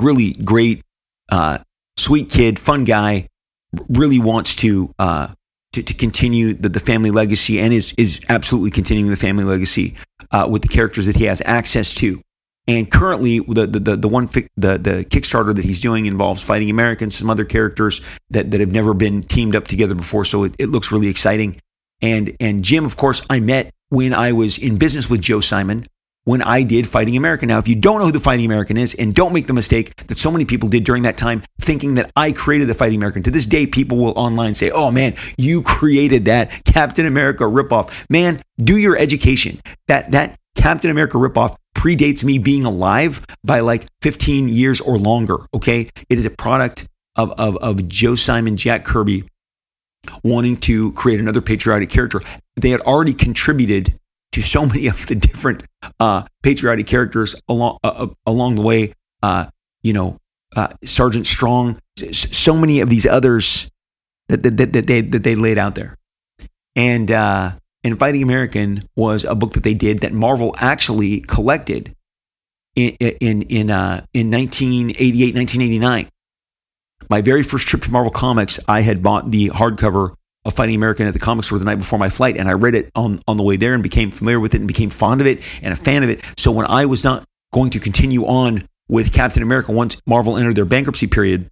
[0.00, 0.82] Really great,
[1.30, 1.58] uh,
[1.96, 3.28] sweet kid, fun guy.
[3.88, 5.28] Really wants to uh,
[5.72, 9.96] to, to continue the, the family legacy and is is absolutely continuing the family legacy
[10.30, 12.20] uh, with the characters that he has access to.
[12.66, 16.42] And currently, the the the, the one fi- the the Kickstarter that he's doing involves
[16.42, 18.00] fighting Americans, some other characters
[18.30, 20.24] that, that have never been teamed up together before.
[20.24, 21.60] So it, it looks really exciting.
[22.00, 25.86] And and Jim, of course, I met when I was in business with Joe Simon
[26.24, 27.48] when I did Fighting American.
[27.48, 29.94] Now, if you don't know who the Fighting American is, and don't make the mistake
[30.06, 33.22] that so many people did during that time, thinking that I created the Fighting American.
[33.24, 38.04] To this day, people will online say, "Oh man, you created that Captain America ripoff."
[38.10, 39.60] Man, do your education.
[39.88, 45.38] That that Captain America ripoff predates me being alive by like 15 years or longer.
[45.52, 45.90] Okay.
[46.08, 49.24] It is a product of, of, of Joe Simon, Jack Kirby
[50.22, 52.20] wanting to create another patriotic character.
[52.56, 53.98] They had already contributed
[54.32, 55.64] to so many of the different
[56.00, 58.92] uh, patriotic characters along uh, uh along the way.
[59.22, 59.46] Uh,
[59.82, 60.18] you know,
[60.56, 61.78] uh, Sergeant Strong,
[62.12, 63.70] so many of these others
[64.28, 65.96] that, that, that, that, they, that they laid out there.
[66.76, 67.52] And uh,
[67.84, 71.94] and Fighting American was a book that they did that Marvel actually collected
[72.74, 76.08] in in in, uh, in 1988, 1989.
[77.10, 80.14] My very first trip to Marvel Comics, I had bought the hardcover
[80.46, 82.74] of Fighting American at the comic store the night before my flight, and I read
[82.74, 85.26] it on on the way there and became familiar with it and became fond of
[85.26, 86.24] it and a fan of it.
[86.36, 90.56] So when I was not going to continue on with Captain America once Marvel entered
[90.56, 91.48] their bankruptcy period,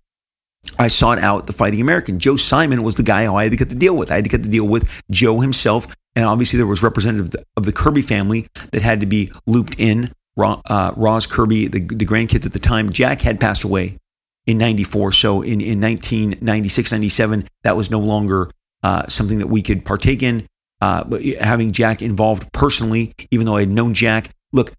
[0.78, 2.18] I sought out the Fighting American.
[2.18, 4.10] Joe Simon was the guy who I had to get the deal with.
[4.10, 7.64] I had to get the deal with Joe himself and obviously, there was representative of
[7.64, 10.10] the Kirby family that had to be looped in.
[10.38, 10.92] Uh,
[11.28, 13.98] Kirby, the, the grandkids at the time, Jack had passed away
[14.46, 15.12] in 94.
[15.12, 18.50] So in, in 1996, 97, that was no longer
[18.82, 20.46] uh, something that we could partake in.
[20.80, 24.72] Uh, but having Jack involved personally, even though I had known Jack, look,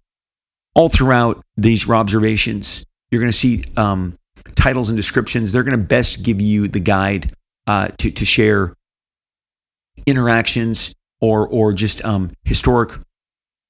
[0.75, 4.17] all throughout these observations, you're going to see um,
[4.55, 5.51] titles and descriptions.
[5.51, 7.31] They're going to best give you the guide
[7.67, 8.73] uh, to, to share
[10.05, 12.91] interactions or or just um, historic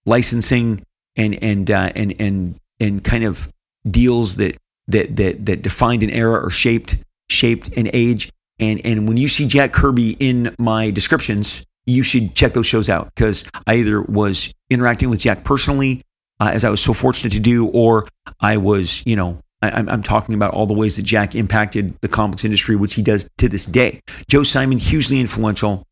[0.08, 0.84] licensing
[1.16, 3.48] and and uh, and and and kind of
[3.90, 6.98] deals that that that that defined an era or shaped
[7.30, 8.32] shaped an age.
[8.60, 12.90] And and when you see Jack Kirby in my descriptions, you should check those shows
[12.90, 16.02] out because I either was interacting with Jack personally,
[16.40, 18.08] uh, as I was so fortunate to do, or
[18.42, 22.08] I was, you know, I, am talking about all the ways that Jack impacted the
[22.08, 24.02] comics industry, which he does to this day.
[24.28, 25.86] Joe Simon, hugely influential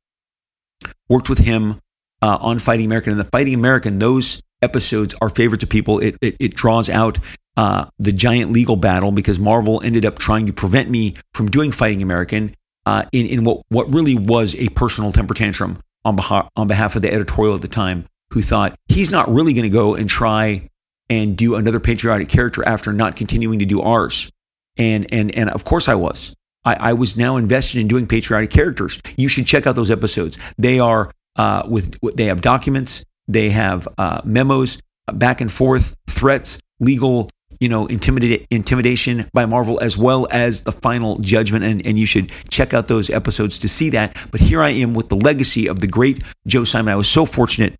[1.10, 1.80] worked with him
[2.22, 3.12] uh, on Fighting American.
[3.12, 6.00] And the Fighting American, those episodes are favorite to people.
[6.00, 7.20] It, it, it draws out
[7.58, 11.72] uh, the giant legal battle because Marvel ended up trying to prevent me from doing
[11.72, 12.54] Fighting American
[12.86, 16.96] uh, in, in what, what really was a personal temper tantrum on behalf, on behalf
[16.96, 20.10] of the editorial at the time, who thought he's not really going to go and
[20.10, 20.67] try
[21.10, 24.32] and do another patriotic character after not continuing to do ours.
[24.78, 26.34] And, and, and of course I was.
[26.63, 29.00] I, I, was now invested in doing patriotic characters.
[29.17, 30.38] You should check out those episodes.
[30.58, 34.80] They are uh, with they have documents, they have uh, memos,
[35.13, 40.71] back and forth, threats, legal, you know, intimidate, intimidation by Marvel, as well as the
[40.71, 41.63] final judgment.
[41.63, 44.17] And, and you should check out those episodes to see that.
[44.32, 46.91] But here I am with the legacy of the great Joe Simon.
[46.91, 47.76] I was so fortunate,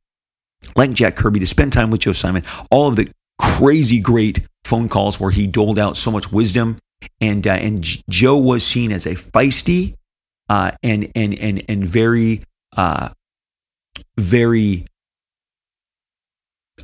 [0.76, 2.44] like Jack Kirby, to spend time with Joe Simon.
[2.70, 6.78] All of the crazy great phone calls where he doled out so much wisdom
[7.20, 9.96] and uh, and Joe was seen as a feisty
[10.50, 12.42] uh, and and and and very
[12.76, 13.10] uh,
[14.18, 14.86] very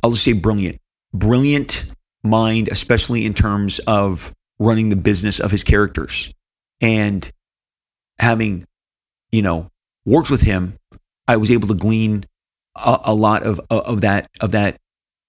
[0.02, 0.78] I'll just say brilliant,
[1.12, 1.84] brilliant
[2.22, 6.32] mind, especially in terms of running the business of his characters.
[6.80, 7.28] And
[8.18, 8.64] having
[9.32, 9.68] you know
[10.04, 10.74] worked with him,
[11.26, 12.24] I was able to glean
[12.76, 14.78] a, a lot of of that of that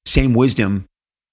[0.05, 0.85] same wisdom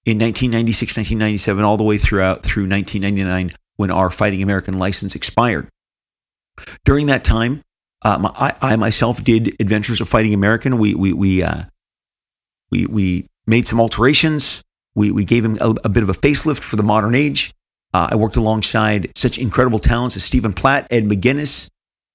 [0.07, 5.67] in 1996, 1997, all the way throughout through 1999 when our Fighting American license expired.
[6.85, 7.61] During that time,
[8.05, 10.77] my, I, I, myself did Adventures of Fighting American.
[10.77, 11.63] We we we uh,
[12.71, 14.63] we, we made some alterations.
[14.95, 17.53] We we gave him a, a bit of a facelift for the modern age.
[17.93, 21.67] Uh, I worked alongside such incredible talents as Stephen Platt, Ed McGuinness,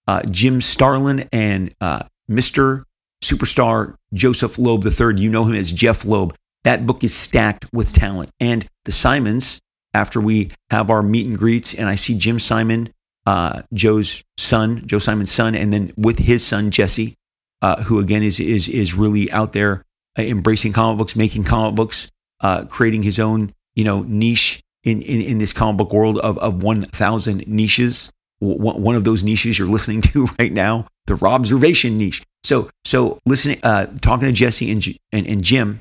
[0.08, 2.84] uh, Jim Starlin, and uh, Mr.
[3.22, 5.20] Superstar Joseph Loeb III.
[5.20, 6.34] You know him as Jeph Loeb.
[6.64, 8.30] That book is stacked with talent.
[8.40, 9.60] And the Simons,
[9.94, 12.90] after we have our meet and greets, and I see Jim Simon,
[13.26, 17.14] uh, Joe's son, Joe Simon's son, and then with his son Jesse,
[17.62, 19.84] uh, who again is is is really out there
[20.18, 25.00] uh, embracing comic books, making comic books, uh, creating his own, you know, niche in,
[25.02, 28.10] in, in this comic book world of, of 1,000 niches.
[28.40, 32.22] one of those niches you're listening to right now, the Robservation niche.
[32.44, 35.78] So, so listening, uh, talking to Jesse and, and, and Jim,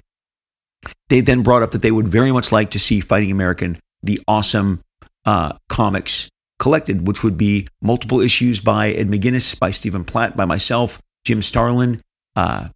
[1.09, 4.19] they then brought up that they would very much like to see Fighting American, the
[4.27, 4.81] awesome
[5.25, 10.45] uh, comics collected, which would be multiple issues by Ed McGuinness, by Stephen Platt, by
[10.45, 11.99] myself, Jim Starlin,
[12.35, 12.69] uh,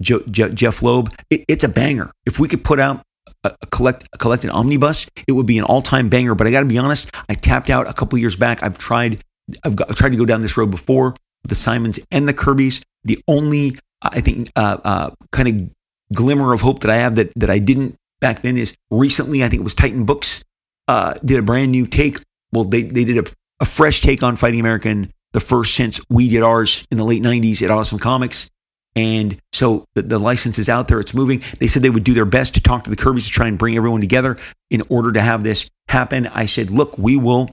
[0.00, 1.10] jo- Je- Jeph Loeb.
[1.30, 2.10] It, it's a banger.
[2.26, 3.02] If we could put out
[3.44, 6.34] a, a collect a collected omnibus, it would be an all time banger.
[6.34, 8.62] But I got to be honest, I tapped out a couple years back.
[8.62, 9.22] I've tried,
[9.64, 12.82] I've, got, I've, tried to go down this road before the Simons and the Kirbys.
[13.04, 15.70] The only I think uh, uh, kind of
[16.12, 19.44] glimmer of hope that I have that that I didn't back then is recently.
[19.44, 20.42] I think it was Titan Books
[20.88, 22.18] uh, did a brand new take.
[22.52, 26.28] Well, they they did a, a fresh take on Fighting American, the first since we
[26.28, 28.48] did ours in the late '90s at Awesome Comics.
[28.94, 31.42] And so the, the, license is out there, it's moving.
[31.58, 33.58] They said they would do their best to talk to the Kirbys to try and
[33.58, 34.36] bring everyone together
[34.70, 36.26] in order to have this happen.
[36.26, 37.48] I said, look, we will,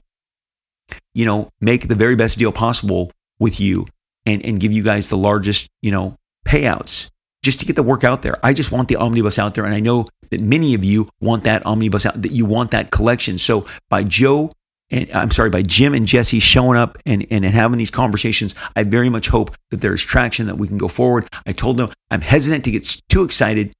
[1.14, 3.86] you know, make the very best deal possible with you
[4.26, 7.08] and, and give you guys the largest, you know, payouts
[7.42, 8.36] just to get the work out there.
[8.44, 9.64] I just want the omnibus out there.
[9.64, 12.90] And I know that many of you want that omnibus out, that you want that
[12.90, 13.38] collection.
[13.38, 14.52] So by Joe
[14.90, 18.82] and I'm sorry, by Jim and Jesse showing up and, and having these conversations, I
[18.82, 21.28] very much hope that there's traction that we can go forward.
[21.46, 23.72] I told them I'm hesitant to get too excited,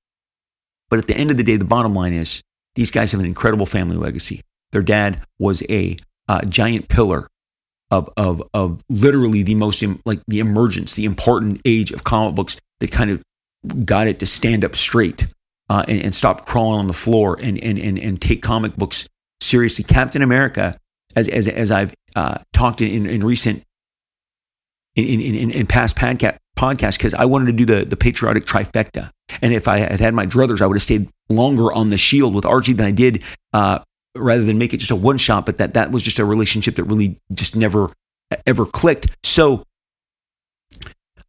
[0.89, 2.43] but at the end of the day, the bottom line is
[2.77, 4.41] these guys have an incredible family legacy.
[4.73, 5.97] Their dad was a
[6.29, 7.27] uh, giant pillar
[7.91, 12.57] of, of, of literally the most, like the emergence, the important age of comic books
[12.79, 13.21] that kind of
[13.85, 15.27] got it to stand up straight
[15.69, 19.09] uh, and, and stop crawling on the floor and, and, and, and take comic books
[19.41, 19.85] seriously.
[19.85, 20.77] Captain America
[21.17, 23.63] as as as I've uh, talked in, in recent
[24.97, 29.11] in in, in past podcast podcasts because I wanted to do the the patriotic trifecta,
[29.43, 32.35] and if I had had my druthers, I would have stayed longer on the Shield
[32.35, 33.81] with Archie than I did, uh,
[34.17, 35.47] rather than make it just a one shot.
[35.47, 37.91] But that that was just a relationship that really just never
[38.47, 39.09] ever clicked.
[39.25, 39.65] So.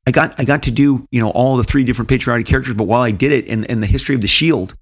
[0.07, 2.85] I got I got to do you know all the three different patriotic characters, but
[2.85, 4.75] while I did it, in, and the history of the Shield,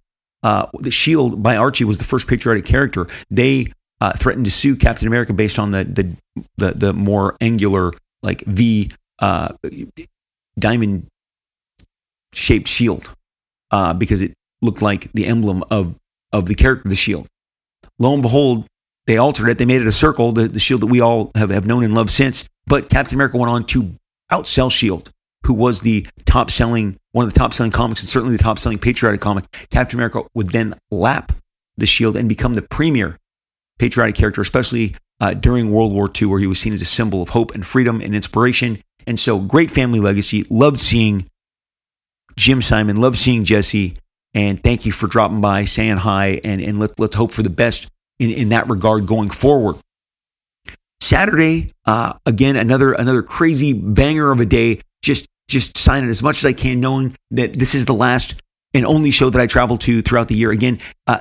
[0.44, 3.06] uh, the Shield by Archie was the first patriotic character.
[3.30, 3.68] They
[4.02, 7.92] uh, threatened to sue Captain America based on the the the, the more angular
[8.24, 9.54] like V uh,
[10.58, 11.08] diamond
[12.34, 13.14] shaped shield
[13.72, 15.98] uh, because it looked like the emblem of
[16.32, 17.28] of the character the shield.
[17.98, 18.66] Lo and behold,
[19.08, 19.58] they altered it.
[19.58, 21.94] They made it a circle, the, the shield that we all have, have known and
[21.94, 22.48] loved since.
[22.68, 23.96] But Captain America went on to
[24.32, 25.12] outsell Shield,
[25.46, 28.60] who was the top selling, one of the top selling comics and certainly the top
[28.60, 29.46] selling patriotic comic.
[29.72, 31.32] Captain America would then lap
[31.78, 33.18] the Shield and become the premier
[33.80, 37.22] patriotic character, especially uh, during World War II, where he was seen as a symbol
[37.22, 38.80] of hope and freedom and inspiration.
[39.08, 40.46] And so, great family legacy.
[40.50, 41.26] Loved seeing
[42.36, 43.96] Jim Simon, loved seeing Jesse.
[44.34, 47.50] And thank you for dropping by, saying hi, and, and let, let's hope for the
[47.50, 47.90] best
[48.20, 49.78] in, in that regard going forward.
[51.02, 54.82] Saturday, uh, again, another another crazy banger of a day.
[55.02, 58.36] Just just signing as much as I can, knowing that this is the last
[58.74, 60.52] and only show that I travel to throughout the year.
[60.52, 61.20] Again, uh,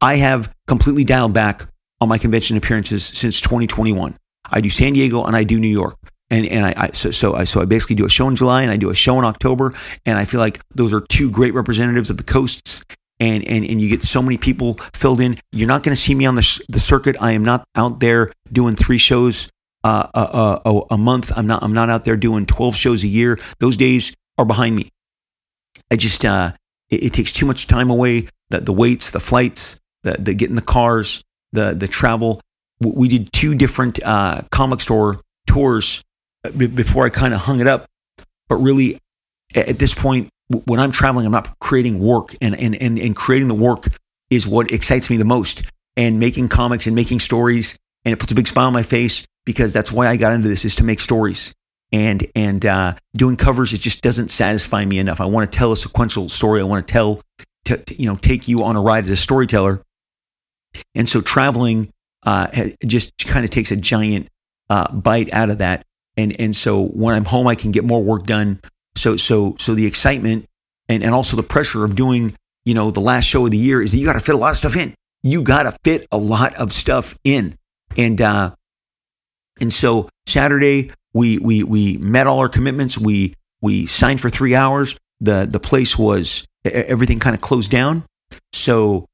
[0.00, 1.66] I have completely dialed back
[2.00, 4.16] on my convention appearances since 2021.
[4.50, 5.96] I do San Diego and I do New York.
[6.28, 8.62] And, and I, I so, so I so I basically do a show in July
[8.62, 9.72] and I do a show in October
[10.04, 12.84] and I feel like those are two great representatives of the coasts
[13.20, 15.38] and and and you get so many people filled in.
[15.52, 17.16] You're not going to see me on the sh- the circuit.
[17.20, 19.48] I am not out there doing three shows
[19.84, 21.32] uh, a, uh, a, uh, a, month.
[21.36, 23.38] I'm not I'm not out there doing 12 shows a year.
[23.60, 24.88] Those days are behind me.
[25.92, 26.52] I just uh,
[26.90, 28.28] it, it takes too much time away.
[28.50, 32.40] The the waits, the flights, the the getting the cars, the the travel.
[32.80, 36.02] We did two different uh, comic store tours
[36.44, 37.86] uh, before I kind of hung it up.
[38.48, 38.98] But really,
[39.54, 43.48] at this point, when I'm traveling, I'm not creating work, and and and, and creating
[43.48, 43.86] the work
[44.30, 45.62] is what excites me the most.
[45.98, 49.24] And making comics and making stories, and it puts a big smile on my face
[49.46, 51.54] because that's why I got into this is to make stories.
[51.90, 55.22] And and uh, doing covers, it just doesn't satisfy me enough.
[55.22, 56.60] I want to tell a sequential story.
[56.60, 57.22] I want to tell,
[57.66, 59.80] to, to, you know, take you on a ride as a storyteller.
[60.94, 61.90] And so traveling
[62.24, 62.48] uh,
[62.84, 64.28] just kind of takes a giant
[64.68, 65.84] uh, bite out of that.
[66.16, 68.60] And and so when I'm home, I can get more work done.
[68.96, 70.46] So so so the excitement
[70.88, 72.34] and and also the pressure of doing
[72.64, 74.38] you know the last show of the year is that you got to fit a
[74.38, 74.94] lot of stuff in.
[75.22, 77.56] You got to fit a lot of stuff in.
[77.96, 78.54] And uh,
[79.60, 82.98] and so Saturday we we we met all our commitments.
[82.98, 84.96] We we signed for three hours.
[85.20, 88.04] The the place was everything kind of closed down.
[88.52, 89.06] So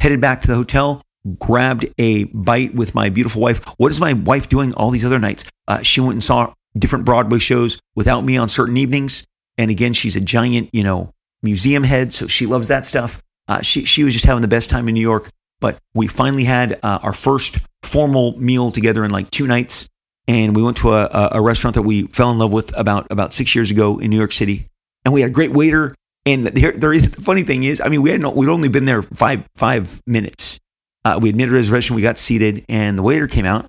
[0.00, 1.02] headed back to the hotel,
[1.38, 3.64] grabbed a bite with my beautiful wife.
[3.78, 5.44] What is my wife doing all these other nights?
[5.68, 9.24] Uh, she went and saw different Broadway shows without me on certain evenings.
[9.58, 11.12] And again, she's a giant, you know,
[11.42, 13.22] museum head, so she loves that stuff.
[13.48, 15.28] Uh, she she was just having the best time in New York.
[15.60, 19.88] But we finally had uh, our first formal meal together in like two nights,
[20.28, 23.32] and we went to a, a restaurant that we fell in love with about about
[23.32, 24.68] six years ago in New York City,
[25.04, 25.94] and we had a great waiter.
[26.26, 28.68] And there, there is the funny thing is, I mean, we had no, we'd only
[28.68, 30.58] been there five five minutes.
[31.04, 33.64] Uh, we had made a reservation, we got seated, and the waiter came out,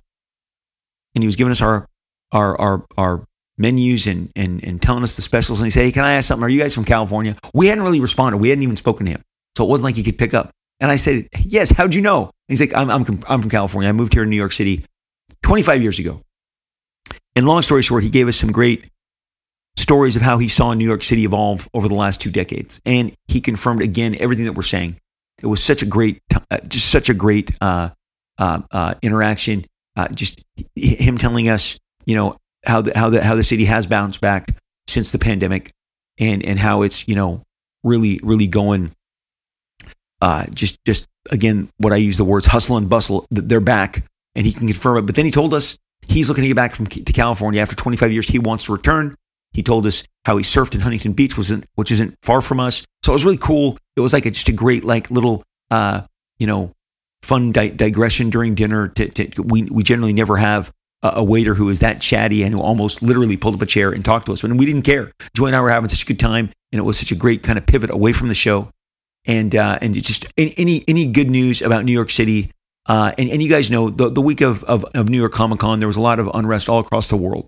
[1.14, 1.86] and he was giving us our
[2.32, 3.24] our our our
[3.58, 5.60] menus and, and, and telling us the specials.
[5.60, 6.44] And he said, Hey, can I ask something?
[6.44, 7.36] Are you guys from California?
[7.52, 8.38] We hadn't really responded.
[8.38, 9.22] We hadn't even spoken to him.
[9.56, 10.50] So it wasn't like he could pick up.
[10.80, 12.30] And I said, Yes, how'd you know?
[12.46, 13.88] He's like, I'm, I'm, I'm from California.
[13.88, 14.84] I moved here in New York City
[15.42, 16.22] 25 years ago.
[17.36, 18.88] And long story short, he gave us some great
[19.76, 22.80] stories of how he saw New York City evolve over the last two decades.
[22.84, 24.96] And he confirmed again everything that we're saying.
[25.40, 26.20] It was such a great,
[26.50, 27.90] uh, just such a great uh,
[28.38, 29.64] uh, uh interaction.
[29.96, 30.44] Uh, just
[30.76, 31.78] him telling us,
[32.08, 32.34] you know,
[32.64, 34.56] how the, how the, how the city has bounced back
[34.88, 35.70] since the pandemic
[36.18, 37.42] and, and how it's, you know,
[37.84, 38.90] really, really going,
[40.22, 44.02] uh, just, just again, what I use the words hustle and bustle, they're back
[44.34, 45.02] and he can confirm it.
[45.02, 48.10] But then he told us he's looking to get back from to California after 25
[48.10, 48.26] years.
[48.26, 49.14] He wants to return.
[49.52, 52.84] He told us how he surfed in Huntington Beach, wasn't, which isn't far from us.
[53.04, 53.76] So it was really cool.
[53.96, 56.02] It was like a, just a great, like little, uh,
[56.38, 56.72] you know,
[57.22, 58.88] fun di- digression during dinner.
[58.88, 60.72] To, to, we, we generally never have
[61.02, 64.04] a waiter who is that chatty and who almost literally pulled up a chair and
[64.04, 64.42] talked to us.
[64.42, 65.12] And we didn't care.
[65.34, 67.42] Joy and I were having such a good time, and it was such a great
[67.42, 68.70] kind of pivot away from the show.
[69.26, 72.50] And uh, and just any any good news about New York City.
[72.86, 75.58] Uh, and, and you guys know the, the week of, of, of New York Comic
[75.58, 77.46] Con, there was a lot of unrest all across the world.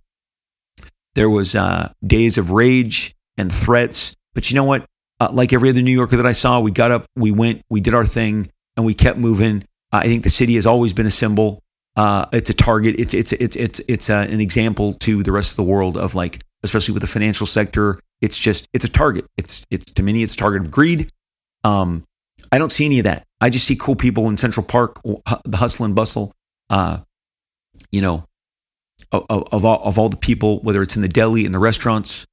[1.14, 4.14] There was uh, days of rage and threats.
[4.34, 4.84] But you know what?
[5.18, 7.80] Uh, like every other New Yorker that I saw, we got up, we went, we
[7.80, 9.64] did our thing, and we kept moving.
[9.92, 11.62] I think the city has always been a symbol
[11.96, 12.98] uh, it's a target.
[12.98, 16.14] It's it's it's it's it's uh, an example to the rest of the world of
[16.14, 18.00] like, especially with the financial sector.
[18.20, 19.26] It's just it's a target.
[19.36, 21.10] It's it's to many it's a target of greed.
[21.64, 22.04] Um,
[22.52, 23.24] I don't see any of that.
[23.40, 26.32] I just see cool people in Central Park, the hustle and bustle.
[26.68, 26.98] Uh,
[27.90, 28.24] you know,
[29.12, 32.26] of, of all of all the people, whether it's in the deli, in the restaurants,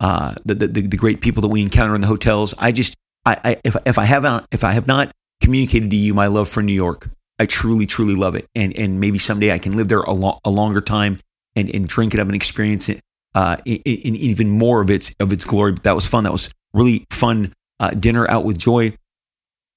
[0.00, 2.54] uh, the, the the great people that we encounter in the hotels.
[2.58, 2.94] I just
[3.26, 6.48] I, I if if I haven't if I have not communicated to you my love
[6.48, 7.08] for New York,
[7.42, 8.46] I truly, truly love it.
[8.54, 11.18] And and maybe someday I can live there a, lo- a longer time
[11.56, 13.00] and, and drink it up and experience it
[13.34, 15.72] uh, in, in, even more of its of its glory.
[15.72, 16.22] But that was fun.
[16.22, 18.94] That was really fun uh, dinner out with Joy.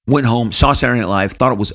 [0.06, 1.72] Went home, saw Saturday Night Live, thought it was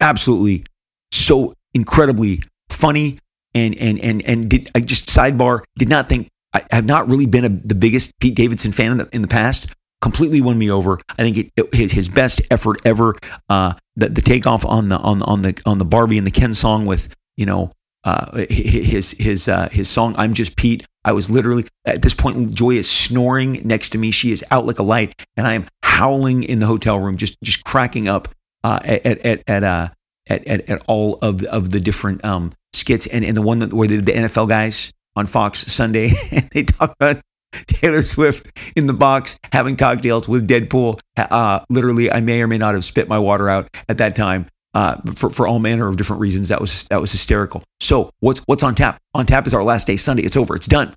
[0.00, 0.64] absolutely
[1.12, 3.16] so incredibly funny.
[3.54, 5.62] And and and and did I just sidebar?
[5.78, 8.98] Did not think I have not really been a, the biggest Pete Davidson fan in
[8.98, 9.68] the, in the past
[10.00, 11.00] completely won me over.
[11.10, 13.14] I think it, it, his his best effort ever.
[13.48, 16.54] Uh, the the takeoff on the on on the on the Barbie and the Ken
[16.54, 17.72] song with you know
[18.04, 22.54] uh, his his uh, his song "I'm Just Pete." I was literally at this point.
[22.54, 24.10] Joy is snoring next to me.
[24.10, 27.36] She is out like a light, and I am howling in the hotel room, just
[27.42, 28.28] just cracking up
[28.64, 29.88] uh, at at at uh,
[30.28, 33.58] at, at, at all of the, of the different um, skits, and and the one
[33.60, 36.10] that where the, the NFL guys on Fox Sunday,
[36.52, 37.20] they talk about
[37.66, 41.00] Taylor Swift in the box having cocktails with Deadpool.
[41.16, 44.46] Uh, literally, I may or may not have spit my water out at that time
[44.74, 46.48] uh, for, for all manner of different reasons.
[46.48, 47.62] That was that was hysterical.
[47.80, 49.00] So what's what's on tap?
[49.14, 50.22] On tap is our last day Sunday.
[50.22, 50.54] It's over.
[50.54, 50.94] It's done.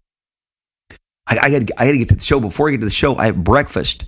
[1.28, 2.40] I, I got I got to get to the show.
[2.40, 4.06] Before I get to the show, I have breakfast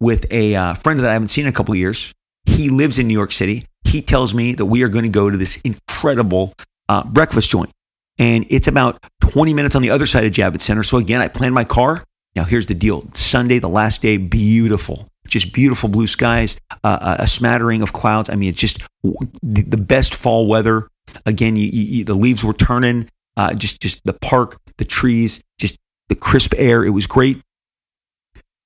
[0.00, 2.12] with a uh, friend that I haven't seen in a couple years.
[2.46, 3.66] He lives in New York City.
[3.84, 6.54] He tells me that we are going to go to this incredible
[6.88, 7.70] uh, breakfast joint
[8.18, 8.98] and it's about
[9.28, 10.82] 20 minutes on the other side of Javits Center.
[10.82, 12.02] So again, I planned my car.
[12.34, 17.26] Now here's the deal: Sunday, the last day, beautiful, just beautiful blue skies, uh, a
[17.26, 18.30] smattering of clouds.
[18.30, 18.80] I mean, it's just
[19.42, 20.88] the best fall weather.
[21.26, 23.08] Again, you, you, the leaves were turning.
[23.36, 26.84] Uh, just just the park, the trees, just the crisp air.
[26.84, 27.40] It was great.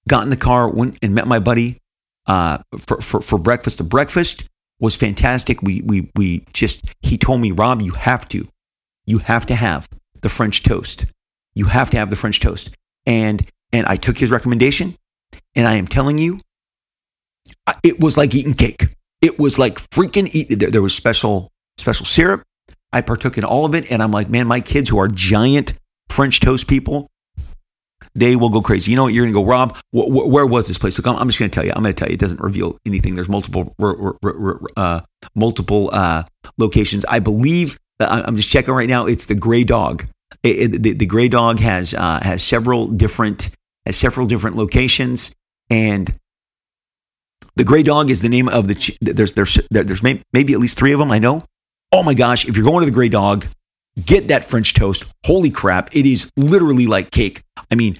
[0.08, 1.78] Got in the car, went and met my buddy
[2.26, 3.78] uh, for, for for breakfast.
[3.78, 4.44] The breakfast
[4.80, 5.62] was fantastic.
[5.62, 8.48] We we we just he told me, Rob, you have to
[9.06, 9.88] you have to have
[10.22, 11.06] the French toast.
[11.54, 12.74] You have to have the French toast.
[13.06, 13.42] And
[13.72, 14.94] and I took his recommendation,
[15.54, 16.38] and I am telling you,
[17.82, 18.88] it was like eating cake.
[19.20, 20.58] It was like freaking eating.
[20.58, 22.42] There, there was special special syrup.
[22.92, 25.72] I partook in all of it, and I'm like, man, my kids who are giant
[26.10, 27.08] French toast people,
[28.14, 28.90] they will go crazy.
[28.90, 29.14] You know what?
[29.14, 30.98] You're going to go, Rob, wh- wh- where was this place?
[30.98, 31.72] Look, I'm, I'm just going to tell you.
[31.74, 32.14] I'm going to tell you.
[32.14, 33.14] It doesn't reveal anything.
[33.14, 35.00] There's multiple r- r- r- uh,
[35.34, 36.24] multiple uh,
[36.58, 37.06] locations.
[37.06, 37.78] I believe
[38.10, 39.06] I'm just checking right now.
[39.06, 40.04] It's the Gray Dog.
[40.42, 43.50] It, it, the, the, Gray Dog has uh, has several different
[43.86, 45.32] has several different locations,
[45.70, 46.12] and
[47.56, 48.96] the Gray Dog is the name of the.
[49.00, 51.12] There's there's there's maybe at least three of them.
[51.12, 51.44] I know.
[51.92, 52.46] Oh my gosh!
[52.46, 53.46] If you're going to the Gray Dog,
[54.04, 55.04] get that French toast.
[55.24, 55.94] Holy crap!
[55.94, 57.42] It is literally like cake.
[57.70, 57.96] I mean,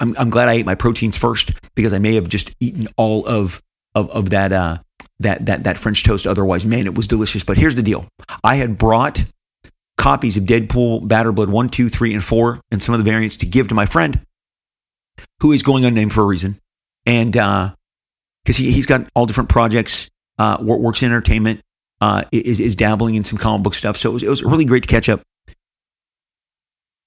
[0.00, 3.26] I'm, I'm glad I ate my proteins first because I may have just eaten all
[3.26, 3.62] of
[3.94, 4.78] of, of that uh,
[5.20, 6.26] that that that French toast.
[6.26, 7.44] Otherwise, man, it was delicious.
[7.44, 8.06] But here's the deal:
[8.42, 9.24] I had brought
[9.98, 13.36] copies of Deadpool, Badder Blood one, two, three, and four, and some of the variants
[13.38, 14.18] to give to my friend,
[15.42, 16.58] who is going unnamed for a reason,
[17.04, 17.74] and because
[18.48, 21.60] uh, he he's got all different projects, uh, works in entertainment,
[22.00, 23.98] uh, is is dabbling in some comic book stuff.
[23.98, 25.20] So it was, it was really great to catch up.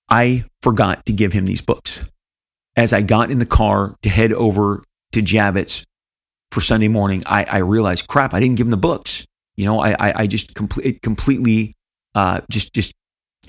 [0.10, 2.08] I forgot to give him these books.
[2.76, 4.82] As I got in the car to head over
[5.14, 5.84] to Javits
[6.52, 9.26] for Sunday morning, I, I realized, crap, I didn't give him the books.
[9.56, 11.76] You know, I, I, I just complete, completely,
[12.16, 12.94] uh, just, just,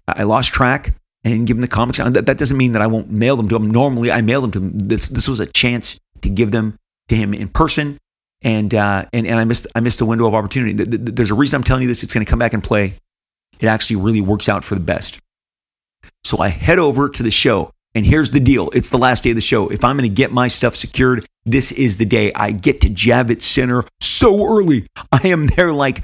[0.06, 0.94] I lost track
[1.24, 1.98] and give him the comics.
[1.98, 3.70] That, that doesn't mean that I won't mail them to him.
[3.70, 4.78] Normally, I mail them to him.
[4.78, 6.76] This, this was a chance to give them
[7.08, 7.98] to him in person.
[8.42, 10.72] And, uh, and, and I missed, I missed a window of opportunity.
[10.72, 12.02] There's a reason I'm telling you this.
[12.02, 12.94] It's going to come back and play.
[13.60, 15.20] It actually really works out for the best.
[16.24, 17.70] So I head over to the show.
[17.94, 19.68] And here's the deal it's the last day of the show.
[19.68, 22.88] If I'm going to get my stuff secured, this is the day I get to
[22.88, 24.86] Javits Center so early.
[25.12, 26.02] I am there like,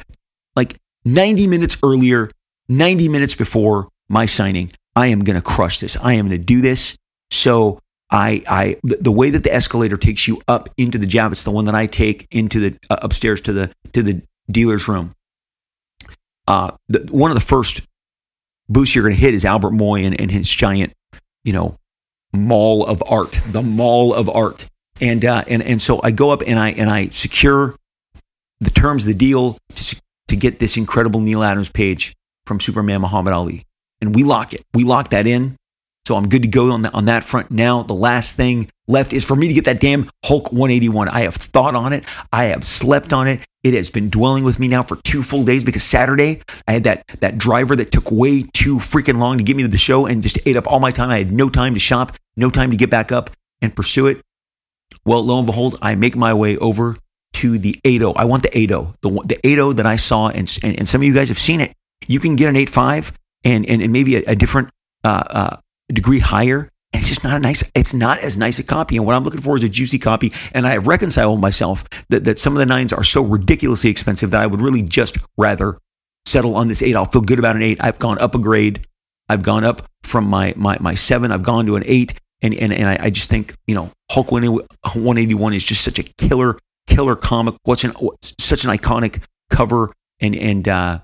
[0.55, 2.31] like 90 minutes earlier,
[2.69, 4.71] 90 minutes before my signing.
[4.97, 5.97] I am going to crush this.
[5.97, 6.97] I am going to do this.
[7.31, 7.79] So
[8.11, 11.67] I, I, the way that the escalator takes you up into the Javits, the one
[11.67, 15.13] that I take into the uh, upstairs to the to the dealer's room.
[16.47, 17.83] Uh, the, one of the first
[18.69, 20.95] boost you're going to hit is Albert Moy and, and, his giant,
[21.45, 21.77] you know,
[22.33, 24.67] mall of art, the mall of art.
[25.01, 27.75] And, uh, and, and so I go up and I, and I secure
[28.61, 32.15] the terms of the deal to, to get this incredible Neal Adams page
[32.49, 33.63] from Superman Muhammad Ali.
[34.01, 34.65] And we lock it.
[34.75, 35.57] We lock that in.
[36.07, 37.51] So I'm good to go on, the, on that front.
[37.51, 41.09] Now, the last thing left is for me to get that damn Hulk 181.
[41.09, 42.07] I have thought on it.
[42.33, 43.45] I have slept on it.
[43.63, 46.85] It has been dwelling with me now for two full days because Saturday I had
[46.85, 50.07] that that driver that took way too freaking long to get me to the show
[50.07, 51.11] and just ate up all my time.
[51.11, 53.31] I had no time to shop, no time to get back up
[53.61, 54.23] and pursue it.
[55.05, 56.97] Well, lo and behold, I make my way over
[57.35, 58.15] to the 80.
[58.17, 58.67] I want the 80,
[59.03, 61.61] the the 80 that I saw, and, and, and some of you guys have seen
[61.61, 61.75] it.
[62.07, 63.13] You can get an 85
[63.45, 64.71] and and, and maybe a, a different
[65.05, 65.57] uh, uh,
[65.93, 66.71] degree higher.
[66.93, 68.97] And it's just not a nice, it's not as nice a copy.
[68.97, 70.33] And what I'm looking for is a juicy copy.
[70.53, 74.31] And I have reconciled myself that, that some of the nines are so ridiculously expensive
[74.31, 75.79] that I would really just rather
[76.27, 76.97] settle on this eight.
[76.97, 77.79] I'll feel good about an eight.
[77.83, 78.87] I've gone up a grade.
[79.29, 81.31] I've gone up from my, my, my seven.
[81.31, 82.15] I've gone to an eight.
[82.41, 86.05] And, and, and I, I just think, you know, Hulk 181 is just such a
[86.05, 87.57] killer, killer comic.
[87.65, 87.93] What's an,
[88.39, 89.91] such an iconic cover.
[90.21, 91.01] And, and, uh,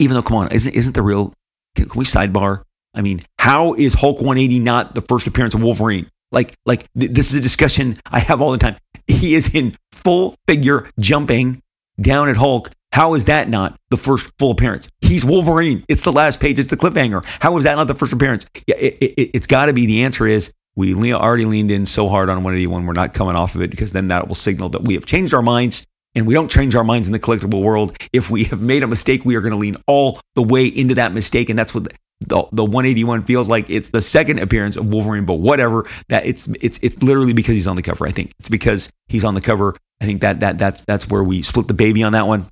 [0.00, 1.32] even though, come on, isn't, isn't the real,
[1.74, 2.62] can, can we sidebar?
[2.94, 6.08] I mean, how is Hulk 180 not the first appearance of Wolverine?
[6.32, 8.76] Like, like th- this is a discussion I have all the time.
[9.06, 11.62] He is in full figure jumping
[12.00, 12.70] down at Hulk.
[12.92, 14.88] How is that not the first full appearance?
[15.00, 15.84] He's Wolverine.
[15.88, 16.58] It's the last page.
[16.58, 17.24] It's the cliffhanger.
[17.40, 18.46] How is that not the first appearance?
[18.66, 19.86] Yeah, it, it, it's got to be.
[19.86, 22.86] The answer is we already leaned in so hard on 181.
[22.86, 25.34] We're not coming off of it because then that will signal that we have changed
[25.34, 27.96] our minds and we don't change our minds in the collectible world.
[28.12, 30.94] If we have made a mistake, we are going to lean all the way into
[30.96, 31.50] that mistake.
[31.50, 31.88] And that's what
[32.20, 35.86] the, the 181 feels like it's the second appearance of Wolverine, but whatever.
[36.08, 38.06] That it's it's it's literally because he's on the cover.
[38.06, 39.74] I think it's because he's on the cover.
[40.00, 42.46] I think that that that's that's where we split the baby on that one.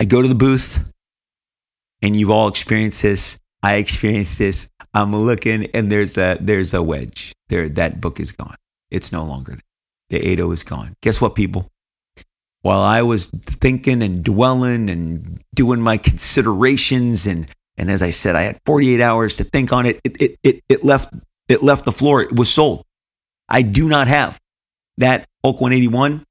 [0.00, 0.78] I go to the booth,
[2.02, 3.38] and you've all experienced this.
[3.62, 4.68] I experienced this.
[4.92, 7.32] I'm looking, and there's a there's a wedge.
[7.48, 8.56] There, that book is gone.
[8.90, 10.20] It's no longer there.
[10.20, 10.94] The 80 is gone.
[11.00, 11.71] Guess what, people?
[12.62, 18.36] While I was thinking and dwelling and doing my considerations and and as I said,
[18.36, 20.00] I had 48 hours to think on it.
[20.04, 21.12] It, it, it, it left,
[21.48, 22.22] it left the floor.
[22.22, 22.84] It was sold.
[23.48, 24.38] I do not have
[24.98, 26.22] that Hulk 181.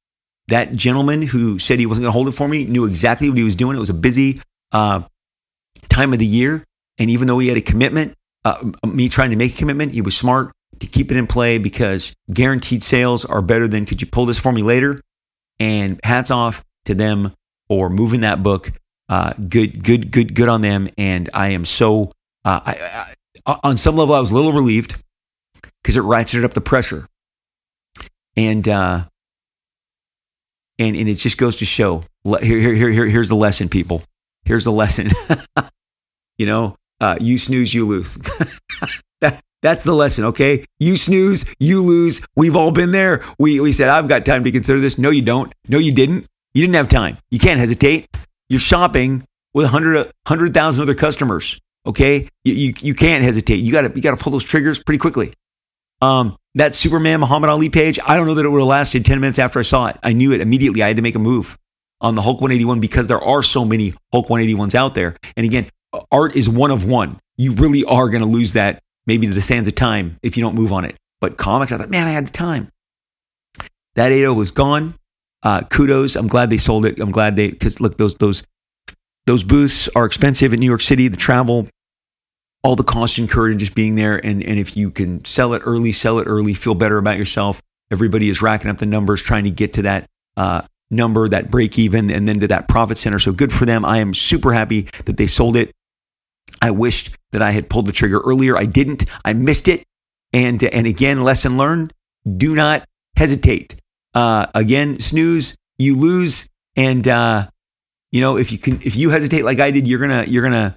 [0.47, 3.37] That gentleman who said he wasn't going to hold it for me knew exactly what
[3.37, 3.75] he was doing.
[3.75, 5.01] It was a busy uh,
[5.89, 6.63] time of the year.
[6.99, 10.01] And even though he had a commitment, uh, me trying to make a commitment, he
[10.01, 14.07] was smart to keep it in play because guaranteed sales are better than could you
[14.07, 14.99] pull this for me later?
[15.61, 17.33] And hats off to them
[17.69, 18.71] for moving that book
[19.11, 20.87] uh, good, good, good, good on them.
[20.97, 22.11] And I am so,
[22.45, 23.13] uh, I,
[23.45, 24.95] I, on some level, I was a little relieved
[25.83, 27.05] because it ratcheted up the pressure.
[28.37, 29.03] And, uh,
[30.79, 34.01] and, and it just goes to show here, here, here, here here's the lesson, people.
[34.45, 35.09] Here's the lesson.
[36.37, 38.15] you know, uh, you snooze, you lose.
[39.21, 40.65] that, that's the lesson, okay?
[40.79, 42.21] You snooze, you lose.
[42.35, 43.23] We've all been there.
[43.37, 44.97] We, we said, I've got time to consider this.
[44.97, 45.53] No, you don't.
[45.67, 46.25] No, you didn't.
[46.53, 47.17] You didn't have time.
[47.29, 48.07] You can't hesitate.
[48.49, 51.59] You're shopping with 100 100,000 other customers.
[51.85, 53.61] Okay, you, you, you can't hesitate.
[53.61, 55.33] You got to you got to pull those triggers pretty quickly.
[56.01, 59.19] Um, that Superman Muhammad Ali page, I don't know that it would have lasted 10
[59.19, 59.97] minutes after I saw it.
[60.03, 60.83] I knew it immediately.
[60.83, 61.57] I had to make a move
[62.01, 65.15] on the Hulk 181 because there are so many Hulk 181s out there.
[65.37, 65.67] And again,
[66.11, 67.19] art is one of one.
[67.37, 70.43] You really are going to lose that maybe to the sands of time if you
[70.43, 70.95] don't move on it.
[71.19, 72.69] But comics, I thought, man, I had the time.
[73.95, 74.95] That 80 was gone.
[75.43, 76.15] Uh, kudos.
[76.15, 76.99] I'm glad they sold it.
[76.99, 78.43] I'm glad they because look those those
[79.25, 81.07] those booths are expensive in New York City.
[81.07, 81.67] The travel,
[82.63, 85.63] all the costs incurred in just being there, and and if you can sell it
[85.65, 86.53] early, sell it early.
[86.53, 87.61] Feel better about yourself.
[87.91, 90.05] Everybody is racking up the numbers, trying to get to that
[90.37, 93.19] uh, number, that break even, and then to that profit center.
[93.19, 93.83] So good for them.
[93.83, 95.71] I am super happy that they sold it.
[96.61, 98.57] I wished that I had pulled the trigger earlier.
[98.57, 99.05] I didn't.
[99.25, 99.83] I missed it.
[100.33, 101.93] And and again, lesson learned:
[102.37, 102.87] do not
[103.17, 103.75] hesitate.
[104.13, 106.47] Uh, again, snooze, you lose.
[106.75, 107.47] And uh,
[108.11, 110.75] you know, if you can, if you hesitate like I did, you're gonna you're gonna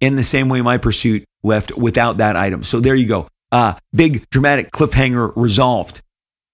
[0.00, 2.62] end the same way my pursuit left without that item.
[2.62, 3.28] So there you go.
[3.52, 6.02] Uh, big dramatic cliffhanger resolved.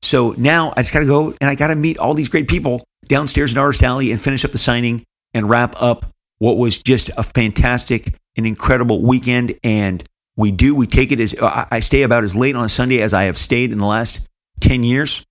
[0.02, 2.48] So now I just got to go and I got to meet all these great
[2.48, 6.11] people downstairs in Artist Alley and finish up the signing and wrap up
[6.42, 9.54] what was just a fantastic and incredible weekend.
[9.62, 10.02] And
[10.36, 13.14] we do, we take it as I stay about as late on a Sunday as
[13.14, 14.28] I have stayed in the last
[14.60, 15.24] 10 years.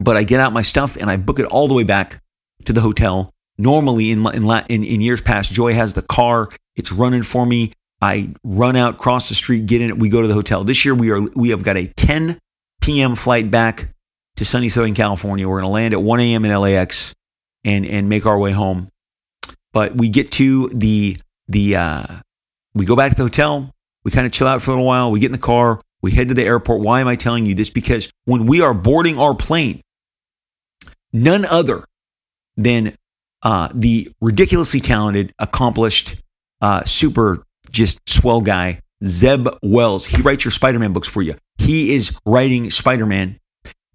[0.00, 2.22] But I get out my stuff and I book it all the way back
[2.64, 3.34] to the hotel.
[3.58, 7.72] Normally, in, in, in, years past, Joy has the car, it's running for me.
[8.00, 9.98] I run out, cross the street, get in it.
[9.98, 10.64] We go to the hotel.
[10.64, 12.38] This year, we are we have got a 10
[12.80, 13.14] p.m.
[13.14, 13.90] flight back
[14.36, 15.46] to sunny Southern California.
[15.46, 16.46] We're going to land at 1 a.m.
[16.46, 17.14] in LAX
[17.62, 18.88] and and make our way home.
[19.74, 21.18] But we get to the
[21.48, 22.06] the uh,
[22.74, 23.70] we go back to the hotel.
[24.04, 25.10] We kind of chill out for a little while.
[25.10, 25.80] We get in the car.
[26.00, 26.80] We head to the airport.
[26.80, 27.70] Why am I telling you this?
[27.70, 29.80] Because when we are boarding our plane,
[31.12, 31.84] none other
[32.56, 32.94] than
[33.42, 36.16] uh, the ridiculously talented, accomplished,
[36.60, 40.06] uh, super just swell guy, Zeb Wells.
[40.06, 41.34] He writes your Spider-Man books for you.
[41.58, 43.40] He is writing Spider-Man,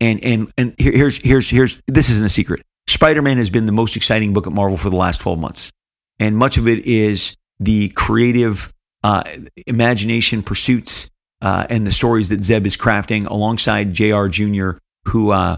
[0.02, 2.64] and and and here's here's here's this isn't a secret.
[2.90, 5.72] Spider-Man has been the most exciting book at Marvel for the last 12 months,
[6.20, 8.74] and much of it is the creative
[9.04, 9.24] uh,
[9.68, 11.10] imagination pursuits
[11.42, 14.28] uh, and the stories that Zeb is crafting alongside Jr.
[14.28, 14.72] Jr.,
[15.06, 15.58] who uh,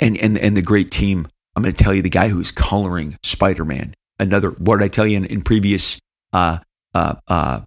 [0.00, 1.26] and and and the great team.
[1.56, 3.94] I'm going to tell you the guy who's coloring Spider-Man.
[4.18, 5.98] Another what did I tell you in, in previous
[6.32, 6.58] uh,
[6.94, 7.60] uh, uh,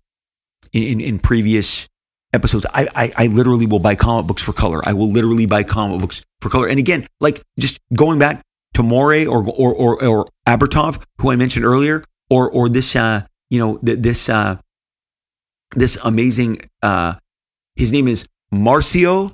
[0.72, 1.88] in, in previous
[2.34, 2.66] episodes.
[2.74, 4.82] I, I, I literally will buy comic books for color.
[4.84, 6.68] I will literally buy comic books for color.
[6.68, 8.42] And again, like just going back
[8.74, 13.26] to Morey or or or, or Aburtov, who I mentioned earlier, or or this uh,
[13.50, 14.58] you know th- this uh,
[15.76, 17.16] this amazing uh,
[17.76, 19.34] his name is Marcio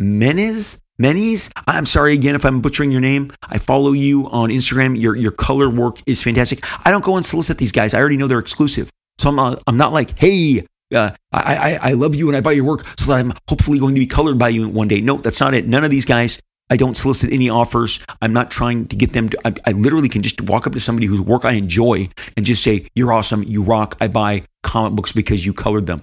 [0.00, 0.80] Menyz.
[1.00, 1.50] Menyz.
[1.66, 3.30] I'm sorry again if I'm butchering your name.
[3.48, 5.00] I follow you on Instagram.
[5.00, 6.60] Your your color work is fantastic.
[6.86, 7.94] I don't go and solicit these guys.
[7.94, 8.90] I already know they're exclusive.
[9.18, 10.64] So I'm not, I'm not like, hey,
[10.94, 13.78] uh, I, I, I love you and I buy your work so that I'm hopefully
[13.78, 15.02] going to be colored by you one day.
[15.02, 15.68] No, that's not it.
[15.68, 18.00] None of these guys, I don't solicit any offers.
[18.22, 20.80] I'm not trying to get them to, I, I literally can just walk up to
[20.80, 23.42] somebody whose work I enjoy and just say, you're awesome.
[23.42, 23.96] You rock.
[24.00, 26.02] I buy comic books because you colored them.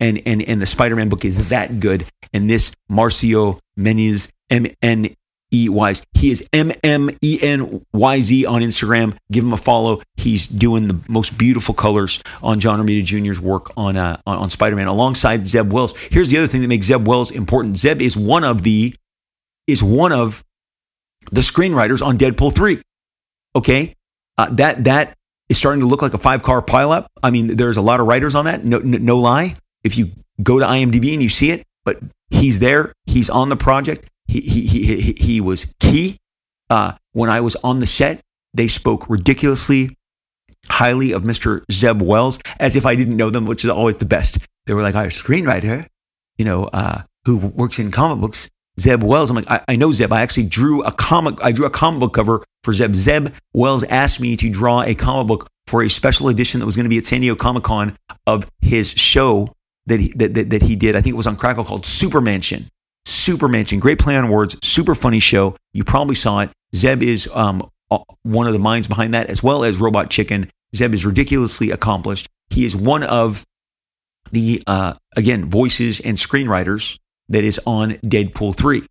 [0.00, 2.04] And, and, and the Spider-Man book is that good.
[2.32, 5.14] And this Marcio Menyz, M N
[5.52, 6.02] E Y's.
[6.14, 9.16] He is M M E N Y Z on Instagram.
[9.30, 10.02] Give him a follow.
[10.16, 14.50] He's doing the most beautiful colors on John Romita Jr.'s work on uh, on, on
[14.50, 15.96] Spider Man alongside Zeb Wells.
[15.96, 17.76] Here's the other thing that makes Zeb Wells important.
[17.76, 18.94] Zeb is one of the
[19.66, 20.44] is one of
[21.30, 22.80] the screenwriters on Deadpool three.
[23.56, 23.94] Okay,
[24.38, 25.16] uh, that that
[25.48, 27.06] is starting to look like a five car pileup.
[27.22, 28.64] I mean, there's a lot of writers on that.
[28.64, 29.56] No, no, no lie.
[29.84, 30.10] If you
[30.42, 31.98] go to IMDb and you see it, but
[32.30, 32.92] he's there.
[33.06, 34.08] He's on the project.
[34.26, 36.18] He, he, he, he was key.
[36.70, 38.20] Uh, when I was on the set,
[38.54, 39.96] they spoke ridiculously
[40.66, 41.62] highly of Mr.
[41.70, 44.38] Zeb Wells as if I didn't know them, which is always the best.
[44.66, 45.86] They were like, our screenwriter,
[46.38, 48.48] you know, uh, who works in comic books,
[48.80, 49.30] Zeb Wells.
[49.30, 50.12] I'm like, I, I, know Zeb.
[50.12, 51.42] I actually drew a comic.
[51.42, 52.94] I drew a comic book cover for Zeb.
[52.94, 56.76] Zeb Wells asked me to draw a comic book for a special edition that was
[56.76, 57.96] going to be at San Diego Comic Con
[58.26, 59.52] of his show
[59.86, 60.96] that he, that, that, that he did.
[60.96, 62.68] I think it was on Crackle called Super Mansion.
[63.06, 65.56] Super Mansion, great play on words, super funny show.
[65.74, 66.50] You probably saw it.
[66.74, 67.68] Zeb is um,
[68.22, 70.48] one of the minds behind that, as well as Robot Chicken.
[70.74, 72.28] Zeb is ridiculously accomplished.
[72.50, 73.44] He is one of
[74.32, 76.98] the, uh, again, voices and screenwriters
[77.28, 78.82] that is on Deadpool 3.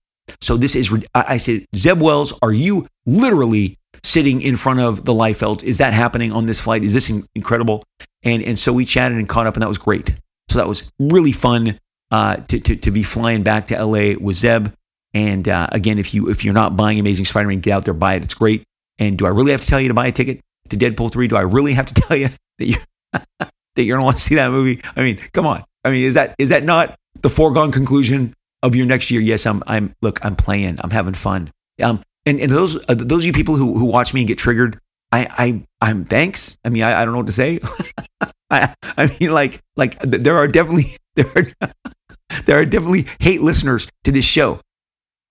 [0.42, 5.14] So this is, I said, Zeb Wells, are you literally sitting in front of the
[5.14, 5.64] Liefeld?
[5.64, 6.84] Is that happening on this flight?
[6.84, 7.84] Is this incredible?
[8.24, 10.14] And, and so we chatted and caught up, and that was great.
[10.50, 11.78] So that was really fun
[12.12, 14.70] uh, to, to, to be flying back to LA with Zeb.
[15.14, 18.16] And uh, again, if you if you're not buying Amazing Spider-Man, get out there, buy
[18.16, 18.24] it.
[18.24, 18.64] It's great.
[19.00, 21.28] And do I really have to tell you to buy a ticket to Deadpool three?
[21.28, 22.78] Do I really have to tell you that you
[23.40, 23.52] that
[23.84, 24.82] you're gonna want to see that movie?
[24.96, 25.64] I mean, come on.
[25.84, 29.22] I mean, is that is that not the foregone conclusion of your next year?
[29.22, 29.64] Yes, I'm.
[29.68, 29.94] I'm.
[30.02, 30.80] Look, I'm playing.
[30.84, 31.52] I'm having fun.
[31.82, 34.38] Um, and and those uh, those of you people who who watch me and get
[34.38, 34.80] triggered,
[35.12, 36.58] I I I'm thanks.
[36.64, 37.60] I mean, I, I don't know what to say.
[38.50, 40.86] I I mean, like like there are definitely
[41.16, 41.72] there are
[42.46, 44.60] there are definitely hate listeners to this show.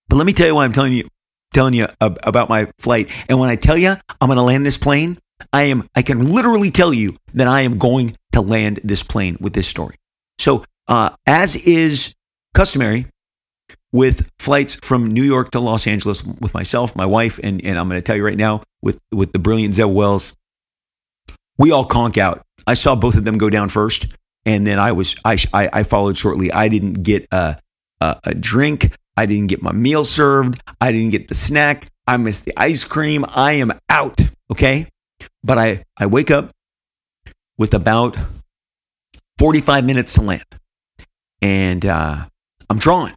[0.08, 1.08] But let me tell you why I'm telling you
[1.54, 3.12] telling you about my flight.
[3.28, 5.18] And when I tell you I'm going to land this plane,
[5.52, 9.36] I am I can literally tell you that I am going to land this plane
[9.40, 9.96] with this story.
[10.38, 12.14] So, uh, as is
[12.54, 13.06] customary
[13.92, 17.88] with flights from New York to Los Angeles with myself, my wife, and, and I'm
[17.88, 20.34] going to tell you right now with, with the brilliant Zeb Wells,
[21.58, 22.42] we all conk out.
[22.66, 24.06] I saw both of them go down first,
[24.46, 26.50] and then I was I, I, followed shortly.
[26.52, 27.56] I didn't get a,
[28.00, 28.94] a, a drink.
[29.16, 30.60] I didn't get my meal served.
[30.80, 31.86] I didn't get the snack.
[32.06, 33.24] I missed the ice cream.
[33.28, 34.20] I am out.
[34.50, 34.88] Okay.
[35.44, 36.50] But I, I wake up
[37.58, 38.16] with about
[39.38, 40.44] 45 minutes to land.
[41.42, 42.24] And uh,
[42.70, 43.14] I'm drawing.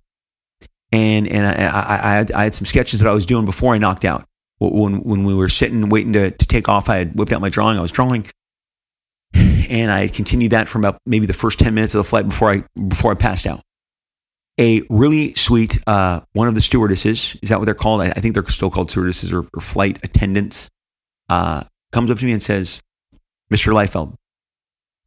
[0.92, 4.06] And, and I, I, I, had, some sketches that I was doing before I knocked
[4.06, 4.26] out.
[4.60, 7.50] When, when we were sitting waiting to, to take off, I had whipped out my
[7.50, 7.78] drawing.
[7.78, 8.26] I was drawing.
[9.70, 12.52] And I continued that for about maybe the first 10 minutes of the flight before
[12.52, 13.62] I, before I passed out
[14.60, 18.14] a really sweet uh, one of the stewardesses is that what they're called i, I
[18.14, 20.70] think they're still called stewardesses or, or flight attendants
[21.30, 22.82] uh, comes up to me and says
[23.52, 24.16] mr Liefeld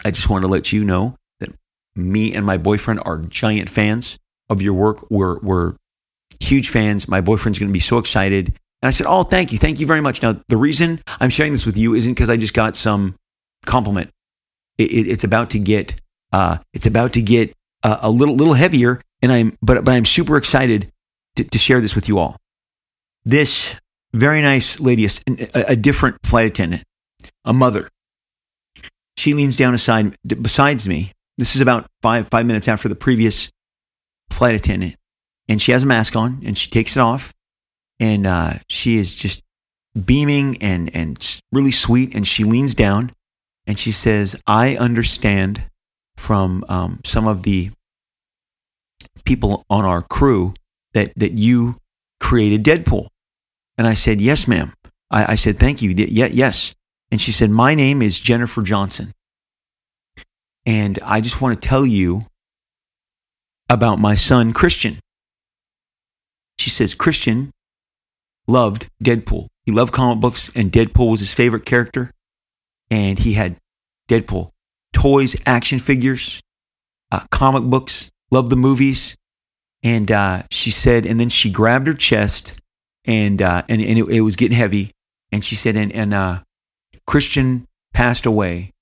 [0.04, 1.16] i just wanted to let you know
[1.98, 4.18] me and my boyfriend are giant fans
[4.48, 5.74] of your work we're, we're
[6.40, 9.58] huge fans my boyfriend's going to be so excited and i said oh thank you
[9.58, 12.36] thank you very much now the reason i'm sharing this with you isn't because i
[12.36, 13.14] just got some
[13.66, 14.10] compliment
[14.78, 15.94] it, it, it's about to get
[16.32, 20.04] uh, it's about to get uh, a little little heavier and I'm but but I'm
[20.04, 20.90] super excited
[21.36, 22.36] to, to share this with you all.
[23.24, 23.74] This
[24.12, 26.84] very nice lady, a, a different flight attendant,
[27.44, 27.88] a mother.
[29.16, 31.12] She leans down aside besides me.
[31.38, 33.48] This is about five five minutes after the previous
[34.30, 34.96] flight attendant,
[35.48, 37.32] and she has a mask on, and she takes it off,
[37.98, 39.42] and uh, she is just
[40.04, 43.12] beaming and and really sweet, and she leans down,
[43.66, 45.64] and she says, "I understand
[46.18, 47.70] from um, some of the
[49.24, 50.54] people on our crew
[50.94, 51.76] that, that you
[52.20, 53.08] created Deadpool.
[53.76, 54.72] And I said, Yes, ma'am.
[55.10, 55.90] I, I said, Thank you.
[55.90, 56.74] Yeah, yes.
[57.10, 59.12] And she said, My name is Jennifer Johnson.
[60.68, 62.20] And I just want to tell you
[63.70, 64.98] about my son, Christian.
[66.58, 67.52] She says, Christian
[68.46, 69.46] loved Deadpool.
[69.64, 72.10] He loved comic books, and Deadpool was his favorite character.
[72.90, 73.56] And he had
[74.10, 74.50] Deadpool
[74.92, 76.42] toys, action figures,
[77.12, 79.16] uh, comic books, loved the movies.
[79.82, 82.60] And uh, she said, and then she grabbed her chest
[83.06, 84.90] and, uh, and, and it, it, was getting heavy.
[85.32, 86.42] And she said, and, and uh,
[87.06, 87.64] Christian
[87.94, 88.72] passed away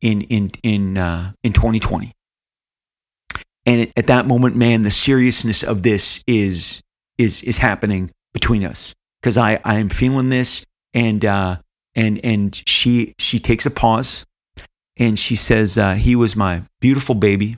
[0.00, 2.12] in, in, in, uh, in 2020.
[3.66, 6.82] And at that moment, man, the seriousness of this is,
[7.16, 11.56] is, is happening between us because I, I am feeling this and, uh,
[11.94, 14.26] and, and she, she takes a pause
[14.98, 17.56] and she says, uh, he was my beautiful baby.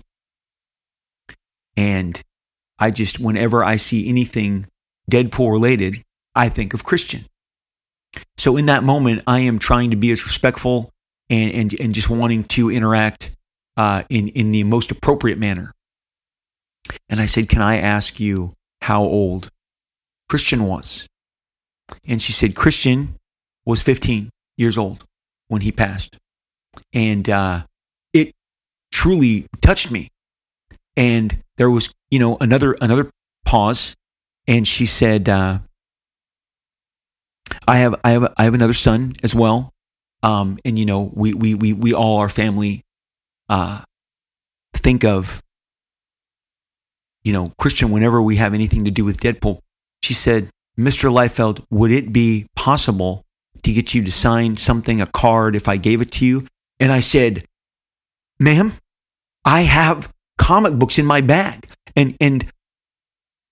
[1.76, 2.20] And
[2.78, 4.66] I just, whenever I see anything
[5.10, 6.02] Deadpool related,
[6.34, 7.26] I think of Christian.
[8.38, 10.90] So in that moment, I am trying to be as respectful
[11.30, 13.30] and, and, and just wanting to interact
[13.76, 15.72] uh, in, in the most appropriate manner.
[17.08, 19.50] And I said, Can I ask you how old
[20.28, 21.06] Christian was?
[22.06, 23.16] And she said, Christian
[23.64, 25.04] was 15 years old
[25.48, 26.16] when he passed.
[26.92, 27.62] And uh,
[28.12, 28.32] it
[28.92, 30.08] truly touched me.
[30.96, 33.10] And there was, you know, another another
[33.44, 33.94] pause,
[34.46, 35.58] and she said, uh,
[37.68, 39.72] "I have I have I have another son as well,
[40.22, 42.82] um, and you know, we we we we all our family
[43.48, 43.82] uh,
[44.74, 45.42] think of."
[47.24, 49.58] You know, Christian, whenever we have anything to do with Deadpool,
[50.02, 50.48] she said,
[50.78, 51.10] Mr.
[51.10, 53.24] Liefeld, would it be possible
[53.62, 56.46] to get you to sign something, a card, if I gave it to you?
[56.78, 57.44] And I said,
[58.38, 58.72] ma'am,
[59.44, 61.66] I have comic books in my bag.
[61.96, 62.48] And, and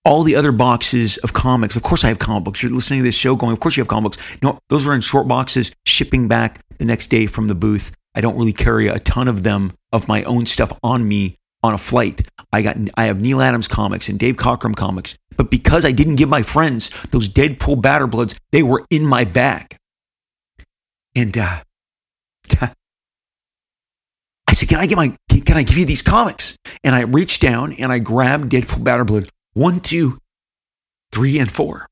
[0.05, 1.75] all the other boxes of comics.
[1.75, 2.61] Of course, I have comic books.
[2.61, 4.37] You're listening to this show going, of course, you have comic books.
[4.41, 7.91] No, those are in short boxes, shipping back the next day from the booth.
[8.13, 11.73] I don't really carry a ton of them of my own stuff on me on
[11.73, 12.21] a flight.
[12.53, 16.15] I got I have Neal Adams comics and Dave Cockrum comics, but because I didn't
[16.15, 19.75] give my friends those Deadpool Badder Bloods, they were in my bag.
[21.15, 21.61] And uh,
[22.61, 25.17] I said, "Can I get my?
[25.29, 29.03] Can I give you these comics?" And I reached down and I grabbed Deadpool Badder
[29.03, 30.19] Blood one, two,
[31.11, 31.87] three, and four.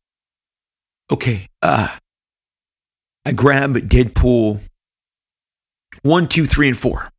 [1.11, 1.87] Okay, uh,
[3.25, 4.61] I grab Deadpool.
[6.03, 7.09] One, two, three, and four,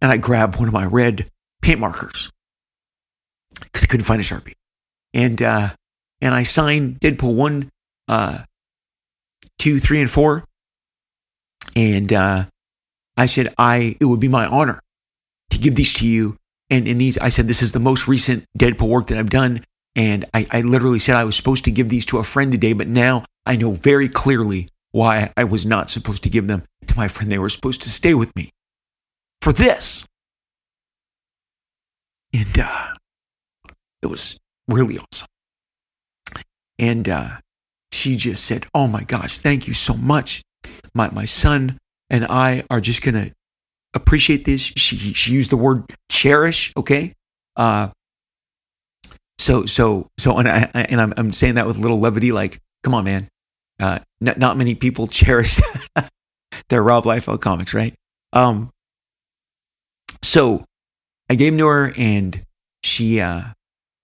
[0.00, 1.28] and I grab one of my red
[1.62, 2.30] paint markers
[3.60, 4.54] because I couldn't find a sharpie,
[5.12, 5.70] and uh,
[6.20, 7.70] and I signed Deadpool one,
[8.08, 8.38] uh,
[9.58, 10.44] two, three, and four,
[11.76, 12.44] and uh,
[13.16, 14.80] I said, I, it would be my honor
[15.50, 16.36] to give these to you
[16.74, 19.62] And in these, I said, this is the most recent Deadpool work that I've done.
[19.94, 22.72] And I, I literally said I was supposed to give these to a friend today,
[22.72, 26.96] but now I know very clearly why I was not supposed to give them to
[26.96, 27.30] my friend.
[27.30, 28.50] They were supposed to stay with me
[29.40, 30.04] for this.
[32.32, 32.94] And uh,
[34.02, 35.28] it was really awesome.
[36.80, 37.36] And uh,
[37.92, 40.42] she just said, Oh my gosh, thank you so much.
[40.92, 41.78] My, my son
[42.10, 43.32] and I are just going to
[43.94, 44.60] appreciate this.
[44.60, 47.12] She, she used the word cherish, okay?
[47.56, 47.88] Uh,
[49.38, 52.58] so, so, so, and, I, and I'm, I'm saying that with a little levity, like,
[52.82, 53.28] come on, man.
[53.80, 55.60] Uh, not, not many people cherish
[56.68, 57.94] their Rob Liefeld comics, right?
[58.32, 58.70] Um,
[60.22, 60.64] so
[61.30, 62.40] I gave them to her and
[62.82, 63.42] she, uh,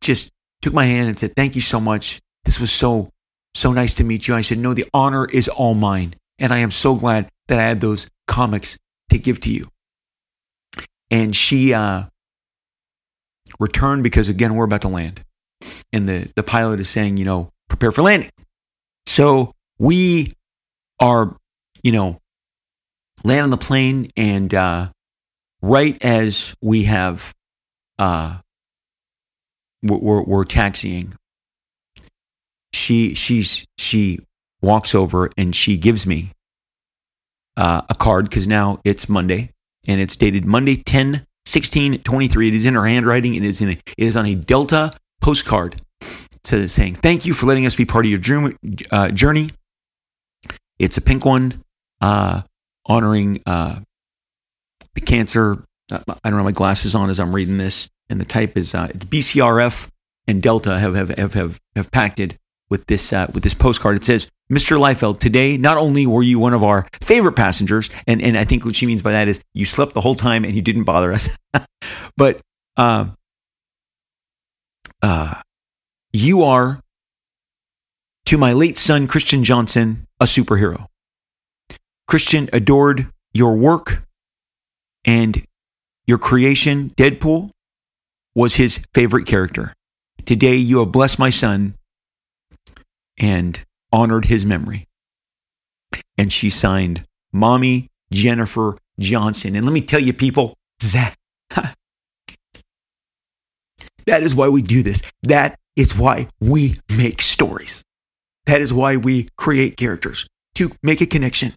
[0.01, 0.30] just
[0.62, 2.20] took my hand and said, thank you so much.
[2.45, 3.11] This was so,
[3.55, 4.34] so nice to meet you.
[4.34, 6.14] I said, no, the honor is all mine.
[6.38, 8.78] And I am so glad that I had those comics
[9.11, 9.68] to give to you.
[11.11, 12.05] And she, uh,
[13.59, 15.23] returned because again, we're about to land.
[15.93, 18.31] And the, the pilot is saying, you know, prepare for landing.
[19.07, 20.33] So we
[21.01, 21.37] are,
[21.83, 22.19] you know,
[23.25, 24.89] land on the plane and uh,
[25.63, 27.35] right as we have
[27.99, 28.39] uh,
[29.83, 31.15] we're, we're taxiing
[32.73, 34.21] she she's she
[34.63, 36.31] walks over and she gives me
[37.57, 39.51] uh, a card because now it's monday
[39.87, 43.35] and it's dated monday 10 16 23 it is in her handwriting.
[43.35, 45.81] It is in a, it is on a delta postcard.
[46.45, 48.57] So saying thank you for letting us be part of your dream,
[48.91, 49.51] uh, journey.
[50.78, 51.62] It's a pink one
[52.01, 52.43] uh,
[52.87, 53.81] honoring uh,
[54.95, 55.64] the cancer.
[55.91, 58.89] I don't have my glasses on as I'm reading this, and the type is uh,
[58.91, 59.89] it's BCRF
[60.28, 62.37] and Delta have have have have, have pacted
[62.71, 63.97] with this uh, with this postcard.
[63.97, 64.79] It says, "Mr.
[64.79, 68.64] Liefeld, today not only were you one of our favorite passengers, and and I think
[68.64, 71.12] what she means by that is you slept the whole time and you didn't bother
[71.12, 71.29] us,
[72.16, 72.41] but
[72.77, 73.09] uh,
[75.03, 75.35] uh,
[76.12, 76.81] you are
[78.27, 80.87] to my late son Christian Johnson a superhero.
[82.07, 84.05] Christian adored your work
[85.05, 85.45] and
[86.07, 87.51] your creation, Deadpool,
[88.35, 89.75] was his favorite character.
[90.25, 91.75] Today you have blessed my son
[93.21, 93.62] and
[93.93, 94.89] honored his memory.
[96.18, 99.55] And she signed Mommy Jennifer Johnson.
[99.55, 100.55] And let me tell you, people,
[100.93, 101.14] that
[104.07, 105.03] that is why we do this.
[105.23, 107.85] That is why we make stories.
[108.47, 111.53] That is why we create characters to make a connection,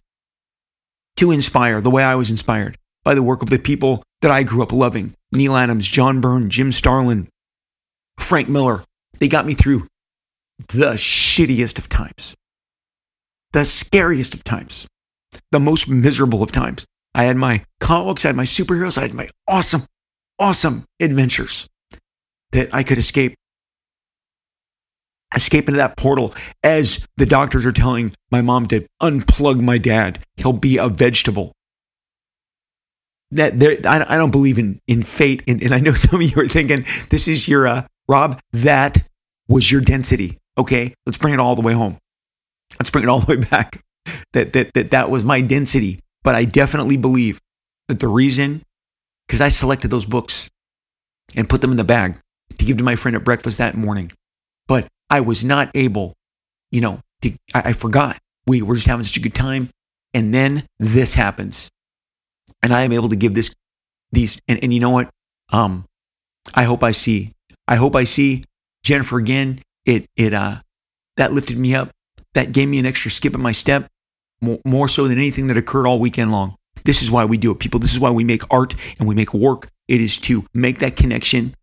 [1.16, 4.42] to inspire the way I was inspired by the work of the people that I
[4.42, 7.28] grew up loving Neal Adams, John Byrne, Jim Starlin,
[8.18, 8.82] Frank Miller.
[9.18, 9.86] They got me through
[10.58, 12.34] the shittiest of times,
[13.52, 14.86] the scariest of times,
[15.50, 16.86] the most miserable of times.
[17.14, 19.84] I had my comics, I had my superheroes, I had my awesome,
[20.38, 21.68] awesome adventures
[22.52, 23.34] that I could escape
[25.34, 26.32] escape into that portal
[26.62, 30.22] as the doctors are telling my mom to unplug my dad.
[30.36, 31.52] He'll be a vegetable.
[33.32, 36.30] That there, I, I don't believe in in fate, and, and I know some of
[36.30, 38.40] you are thinking this is your uh, Rob.
[38.52, 39.02] That
[39.48, 40.38] was your density.
[40.56, 41.98] Okay, let's bring it all the way home.
[42.78, 43.80] Let's bring it all the way back.
[44.32, 45.98] That that that that was my density.
[46.22, 47.40] But I definitely believe
[47.88, 48.62] that the reason,
[49.26, 50.48] because I selected those books
[51.36, 52.18] and put them in the bag
[52.58, 54.12] to give to my friend at breakfast that morning.
[54.66, 56.14] But I was not able,
[56.70, 58.18] you know, to, I, I forgot.
[58.46, 59.68] We were just having such a good time.
[60.12, 61.70] And then this happens.
[62.62, 63.52] And I am able to give this,
[64.12, 65.10] these, and, and you know what?
[65.52, 65.84] Um,
[66.54, 67.32] I hope I see,
[67.66, 68.44] I hope I see
[68.82, 69.60] Jennifer again.
[69.86, 70.56] It, it, uh,
[71.16, 71.90] that lifted me up.
[72.34, 73.88] That gave me an extra skip in my step
[74.40, 76.56] more, more so than anything that occurred all weekend long.
[76.84, 77.80] This is why we do it, people.
[77.80, 79.68] This is why we make art and we make work.
[79.88, 81.54] It is to make that connection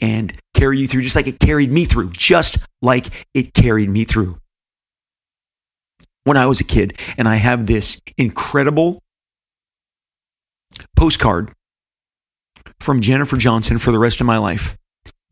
[0.00, 4.04] and carry you through just like it carried me through, just like it carried me
[4.04, 4.38] through
[6.24, 6.98] when I was a kid.
[7.18, 9.02] And I have this incredible
[10.96, 11.50] postcard
[12.78, 14.76] from Jennifer Johnson for the rest of my life.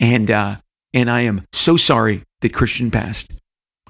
[0.01, 0.57] And, uh,
[0.95, 3.33] and I am so sorry that Christian passed.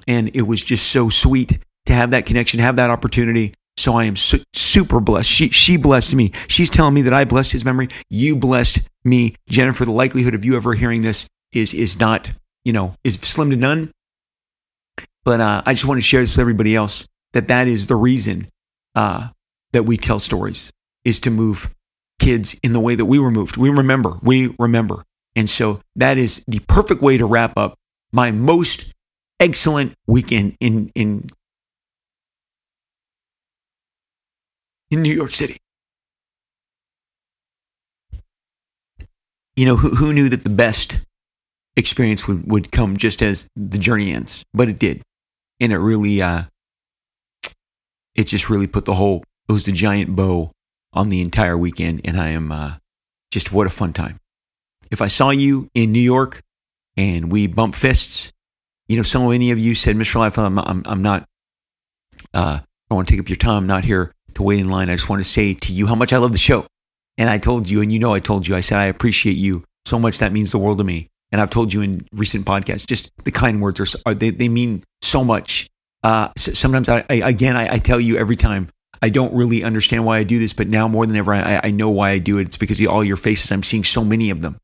[0.07, 3.53] And it was just so sweet to have that connection, have that opportunity.
[3.77, 5.29] So I am su- super blessed.
[5.29, 6.31] She, she blessed me.
[6.47, 7.87] She's telling me that I blessed his memory.
[8.09, 9.85] You blessed me, Jennifer.
[9.85, 12.31] The likelihood of you ever hearing this is, is not,
[12.65, 13.91] you know, is slim to none.
[15.23, 17.95] But uh, I just want to share this with everybody else that that is the
[17.95, 18.47] reason
[18.95, 19.29] uh,
[19.71, 20.71] that we tell stories
[21.05, 21.73] is to move
[22.19, 23.57] kids in the way that we were moved.
[23.57, 25.03] We remember, we remember.
[25.35, 27.77] And so that is the perfect way to wrap up
[28.11, 28.93] my most
[29.39, 31.27] excellent weekend in, in
[34.89, 35.57] in New York City.
[39.55, 40.99] you know, who, who knew that the best
[41.75, 44.43] experience would, would come just as the journey ends?
[44.53, 45.01] But it did.
[45.59, 46.43] And it really, uh,
[48.15, 50.51] it just really put the whole, it was the giant bow
[50.93, 52.01] on the entire weekend.
[52.05, 52.75] And I am, uh,
[53.31, 54.17] just what a fun time.
[54.91, 56.41] If I saw you in New York
[56.97, 58.31] and we bump fists,
[58.87, 60.15] you know, so many of you said, Mr.
[60.15, 61.27] Life, I'm, I'm, I'm not,
[62.33, 63.57] uh, I don't want to take up your time.
[63.57, 64.89] I'm not here to wait in line.
[64.89, 66.65] I just want to say to you how much I love the show.
[67.17, 69.63] And I told you, and you know, I told you, I said, I appreciate you
[69.85, 70.19] so much.
[70.19, 71.07] That means the world to me.
[71.31, 74.49] And I've told you in recent podcasts, just the kind words are, are they, they
[74.49, 75.69] mean so much.
[76.03, 78.67] Uh, sometimes I, I again, I, I, tell you every time
[79.03, 81.71] I don't really understand why I do this, but now more than ever, I, I
[81.71, 82.47] know why I do it.
[82.47, 83.51] It's because of all your faces.
[83.51, 84.57] I'm seeing so many of them.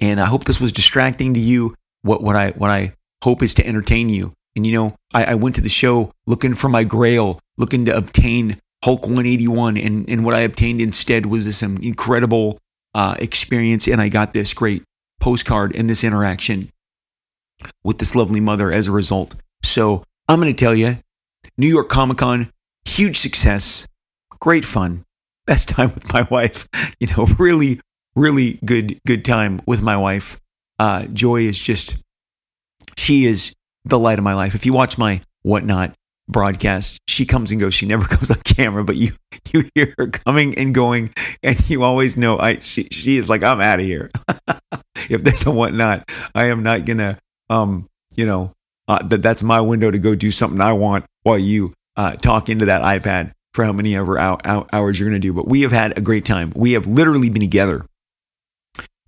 [0.00, 1.74] And I hope this was distracting to you.
[2.02, 4.32] What, what I, what I hope is to entertain you.
[4.56, 7.96] And you know, I, I went to the show looking for my grail, looking to
[7.96, 9.76] obtain Hulk 181.
[9.76, 12.58] And, and what I obtained instead was this incredible
[12.94, 13.86] uh, experience.
[13.86, 14.82] And I got this great
[15.20, 16.70] postcard and this interaction
[17.84, 19.34] with this lovely mother as a result.
[19.62, 20.98] So I'm going to tell you,
[21.56, 22.50] New York Comic Con,
[22.84, 23.86] huge success,
[24.40, 25.04] great fun,
[25.46, 26.68] best time with my wife.
[27.00, 27.80] You know, really,
[28.18, 30.40] really good, good time with my wife.
[30.78, 31.96] Uh, Joy is just,
[32.96, 33.52] she is
[33.84, 34.54] the light of my life.
[34.54, 35.94] If you watch my whatnot
[36.28, 37.74] broadcast, she comes and goes.
[37.74, 39.12] She never comes on camera, but you
[39.52, 41.10] you hear her coming and going,
[41.42, 44.10] and you always know I she she is like I'm out of here.
[45.10, 47.18] if there's a whatnot, I am not gonna
[47.50, 48.52] um you know
[48.88, 52.48] uh, that that's my window to go do something I want while you uh, talk
[52.48, 55.32] into that iPad for how many ever hours you're gonna do.
[55.32, 56.52] But we have had a great time.
[56.54, 57.84] We have literally been together,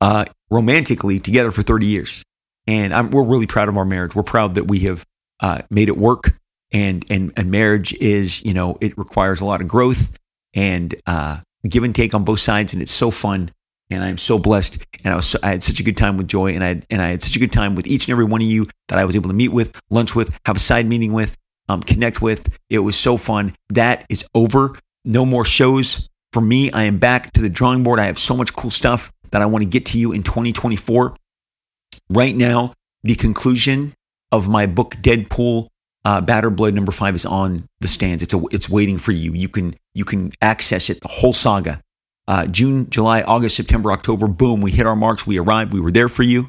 [0.01, 2.25] uh, romantically together for 30 years,
[2.67, 4.15] and I'm, we're really proud of our marriage.
[4.15, 5.05] We're proud that we have
[5.41, 6.33] uh, made it work
[6.73, 10.17] and and and marriage is you know it requires a lot of growth
[10.55, 13.51] and uh, give and take on both sides, and it's so fun.
[13.93, 16.29] And I'm so blessed, and I was so, I had such a good time with
[16.29, 18.25] Joy, and I had, and I had such a good time with each and every
[18.25, 20.87] one of you that I was able to meet with, lunch with, have a side
[20.87, 21.37] meeting with,
[21.69, 22.57] um, connect with.
[22.69, 23.53] It was so fun.
[23.71, 24.79] That is over.
[25.05, 26.71] No more shows for me.
[26.71, 27.99] I am back to the drawing board.
[27.99, 31.15] I have so much cool stuff that I want to get to you in 2024.
[32.09, 32.73] Right now,
[33.03, 33.93] the conclusion
[34.33, 35.69] of my book Deadpool
[36.05, 38.23] uh, Badder Blood number five is on the stands.
[38.23, 39.33] It's a, it's waiting for you.
[39.33, 41.01] You can you can access it.
[41.01, 41.81] The whole saga.
[42.29, 44.29] Uh, June, July, August, September, October.
[44.29, 45.27] Boom, we hit our marks.
[45.27, 45.73] We arrived.
[45.73, 46.49] We were there for you,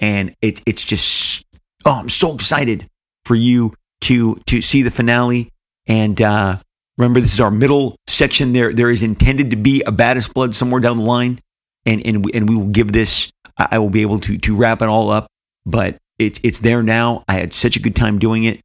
[0.00, 1.44] and it's it's just
[1.84, 2.86] oh, I'm so excited
[3.24, 3.72] for you
[4.02, 5.50] to to see the finale.
[5.86, 6.56] And uh,
[6.98, 8.52] remember, this is our middle section.
[8.52, 11.38] There there is intended to be a baddest blood somewhere down the line,
[11.86, 13.30] and and we, and we will give this.
[13.56, 15.26] I will be able to to wrap it all up,
[15.66, 17.24] but it's it's there now.
[17.28, 18.60] I had such a good time doing it.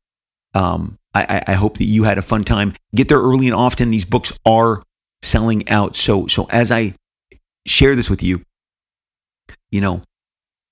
[0.53, 2.73] Um, I, I hope that you had a fun time.
[2.93, 3.89] Get there early and often.
[3.89, 4.83] These books are
[5.21, 5.95] selling out.
[5.95, 6.93] So, so as I
[7.65, 8.41] share this with you,
[9.71, 10.01] you know,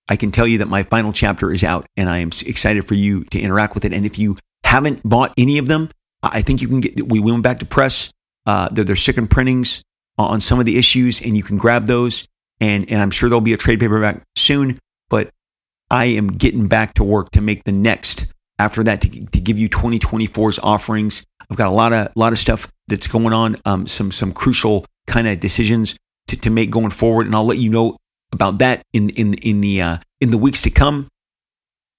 [0.09, 2.93] I can tell you that my final chapter is out and I am excited for
[2.93, 3.93] you to interact with it.
[3.93, 4.35] And if you
[4.65, 5.89] haven't bought any of them,
[6.21, 8.11] I think you can get, we went back to press.
[8.45, 9.81] Uh, they're, they're second printings
[10.17, 12.27] on some of the issues and you can grab those.
[12.63, 14.77] And, and I'm sure there'll be a trade paperback soon,
[15.09, 15.29] but
[15.91, 19.59] I am getting back to work to make the next after that to, to give
[19.59, 21.25] you 2024's offerings.
[21.51, 24.85] I've got a lot of lot of stuff that's going on, um, some some crucial
[25.07, 25.97] kind of decisions
[26.27, 27.97] to, to make going forward, and I'll let you know
[28.31, 31.09] about that in in in the uh, in the weeks to come.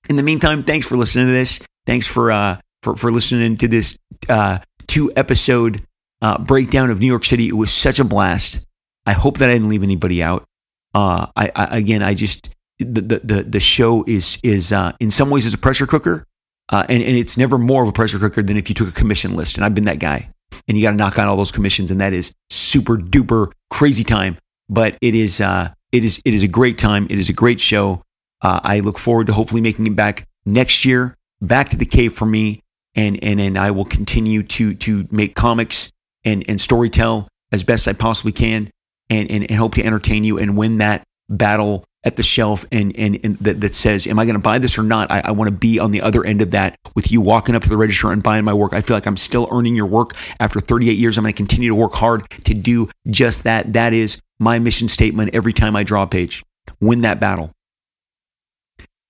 [0.08, 1.60] In the meantime, thanks for listening to this.
[1.84, 3.98] Thanks for uh, for for listening to this
[4.30, 5.82] uh, two episode
[6.22, 7.48] uh, breakdown of New York City.
[7.48, 8.60] It was such a blast.
[9.04, 10.46] I hope that I didn't leave anybody out.
[10.94, 15.30] Uh, I, I again, I just the the the show is is uh, in some
[15.30, 16.26] ways is a pressure cooker
[16.70, 18.92] uh, and, and it's never more of a pressure cooker than if you took a
[18.92, 19.56] commission list.
[19.56, 20.30] And I've been that guy.
[20.68, 24.04] And you got to knock out all those commissions, and that is super duper crazy
[24.04, 24.36] time.
[24.68, 27.06] But it is uh, it is it is a great time.
[27.10, 28.02] It is a great show.
[28.40, 32.12] Uh, I look forward to hopefully making it back next year, back to the cave
[32.12, 32.62] for me,
[32.94, 35.90] and and and I will continue to to make comics
[36.24, 38.70] and and storytell as best I possibly can,
[39.10, 42.94] and and, and hope to entertain you and win that battle at the shelf and,
[42.96, 45.10] and, and that, that says, Am I going to buy this or not?
[45.10, 47.62] I, I want to be on the other end of that with you walking up
[47.62, 48.72] to the register and buying my work.
[48.72, 51.16] I feel like I'm still earning your work after 38 years.
[51.16, 53.72] I'm going to continue to work hard to do just that.
[53.72, 56.42] That is my mission statement every time I draw a page.
[56.80, 57.50] Win that battle.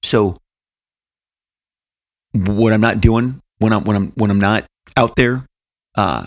[0.02, 0.38] So,
[2.32, 4.66] what I'm not doing when I'm when I'm when I'm not
[4.96, 5.46] out there
[5.96, 6.26] uh,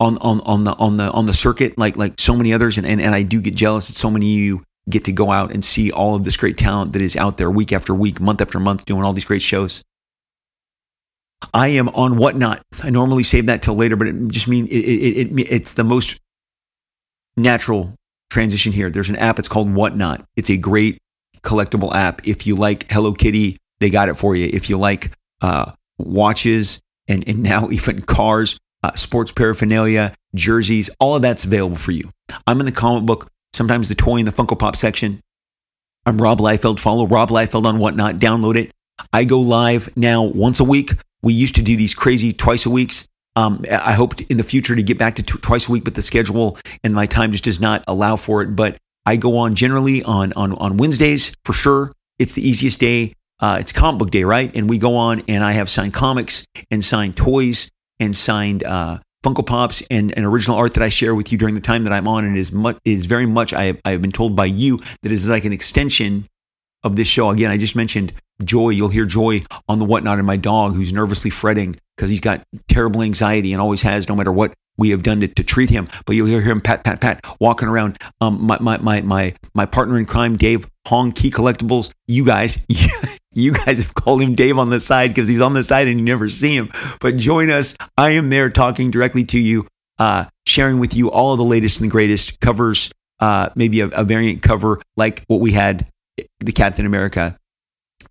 [0.00, 2.86] on on on the on the on the circuit like like so many others and,
[2.86, 5.52] and and I do get jealous that so many of you get to go out
[5.52, 8.40] and see all of this great talent that is out there week after week, month
[8.40, 9.82] after month, doing all these great shows.
[11.54, 12.62] I am on whatnot.
[12.82, 15.84] I normally save that till later, but it just means it, it, it, it's the
[15.84, 16.18] most
[17.36, 17.94] natural
[18.30, 18.90] transition here.
[18.90, 19.38] There's an app.
[19.38, 20.24] It's called Whatnot.
[20.36, 20.98] It's a great
[21.42, 22.26] collectible app.
[22.26, 24.50] If you like Hello Kitty, they got it for you.
[24.52, 31.16] If you like uh, watches and, and now even cars, uh, sports paraphernalia, jerseys, all
[31.16, 32.10] of that's available for you.
[32.46, 35.20] I'm in the comic book, sometimes the toy and the Funko Pop section.
[36.06, 36.80] I'm Rob Liefeld.
[36.80, 38.16] Follow Rob Liefeld on Whatnot.
[38.16, 38.70] Download it.
[39.12, 40.92] I go live now once a week.
[41.22, 43.06] We used to do these crazy twice a weeks.
[43.36, 46.02] Um, I hope in the future to get back to twice a week, but the
[46.02, 48.56] schedule and my time just does not allow for it.
[48.56, 48.76] But
[49.06, 51.92] I go on generally on on on Wednesdays for sure.
[52.18, 53.14] It's the easiest day.
[53.38, 54.54] Uh, it's comic book day, right?
[54.54, 57.70] And we go on, and I have signed comics and signed toys
[58.00, 61.54] and signed uh, Funko Pops and, and original art that I share with you during
[61.54, 62.24] the time that I'm on.
[62.24, 62.52] And is
[62.84, 65.52] is very much I have, I have been told by you that is like an
[65.52, 66.24] extension
[66.82, 67.30] of this show.
[67.30, 68.70] Again, I just mentioned Joy.
[68.70, 72.42] You'll hear Joy on the whatnot, and my dog who's nervously fretting because he's got
[72.68, 75.88] terrible anxiety and always has, no matter what we have done to, to treat him.
[76.06, 77.98] But you'll hear him pat, pat, pat, walking around.
[78.22, 81.92] Um, my, my, my, my, my partner in crime, Dave Hong Key Collectibles.
[82.08, 82.58] You guys,
[83.34, 85.98] you guys have called him Dave on the side because he's on the side and
[85.98, 86.70] you never see him.
[87.00, 87.76] But join us.
[87.96, 89.66] I am there talking directly to you,
[89.98, 92.90] uh, sharing with you all of the latest and greatest covers.
[93.20, 95.86] Uh, maybe a, a variant cover like what we had,
[96.40, 97.36] the Captain America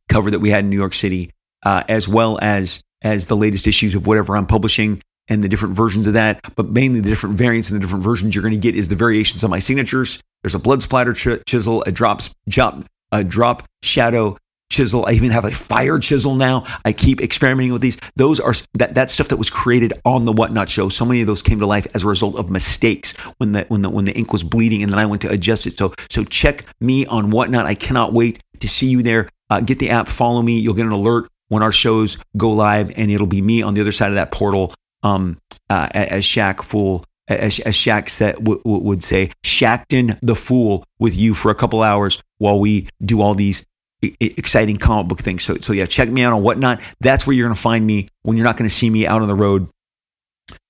[0.07, 1.31] cover that we had in New York City,
[1.63, 5.75] uh, as well as as the latest issues of whatever I'm publishing and the different
[5.75, 6.41] versions of that.
[6.55, 8.95] But mainly the different variants and the different versions you're going to get is the
[8.95, 10.21] variations on my signatures.
[10.43, 14.37] There's a blood splatter ch- chisel, a drop, drop, a drop shadow
[14.69, 15.05] chisel.
[15.05, 16.65] I even have a fire chisel now.
[16.85, 17.97] I keep experimenting with these.
[18.15, 20.89] Those are that that stuff that was created on the Whatnot show.
[20.89, 23.81] So many of those came to life as a result of mistakes when the when
[23.81, 25.77] the when the ink was bleeding, and then I went to adjust it.
[25.77, 27.65] So so check me on Whatnot.
[27.65, 29.27] I cannot wait to see you there.
[29.49, 30.59] Uh, get the app, follow me.
[30.59, 33.81] You'll get an alert when our shows go live, and it'll be me on the
[33.81, 34.73] other side of that portal.
[35.01, 35.37] Um,
[35.69, 40.83] uh, as Shaq Fool, as, as Shaq said, w- w- would say, Shaqton the Fool
[40.99, 43.65] with you for a couple hours while we do all these
[44.01, 45.43] exciting comic book things.
[45.43, 46.81] So, so yeah, check me out on whatnot.
[46.99, 49.21] That's where you're going to find me when you're not going to see me out
[49.21, 49.67] on the road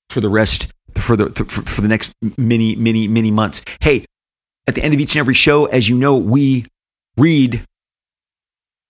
[0.10, 3.64] for the rest for the for, for the next many many many months.
[3.80, 4.06] Hey,
[4.68, 6.66] at the end of each and every show, as you know, we
[7.18, 7.64] read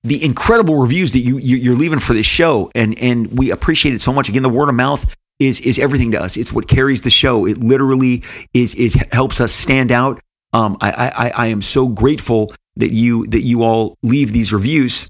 [0.04, 3.94] the incredible reviews that you, you are leaving for this show, and and we appreciate
[3.94, 4.30] it so much.
[4.30, 6.38] Again, the word of mouth is is everything to us.
[6.38, 7.46] It's what carries the show.
[7.46, 8.24] It literally
[8.54, 10.20] is is helps us stand out.
[10.52, 15.08] Um, I, I I am so grateful that you that you all leave these reviews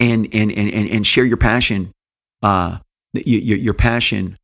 [0.00, 1.92] and and and and, and share your passion,
[2.42, 2.78] uh,
[3.12, 4.38] your, your passion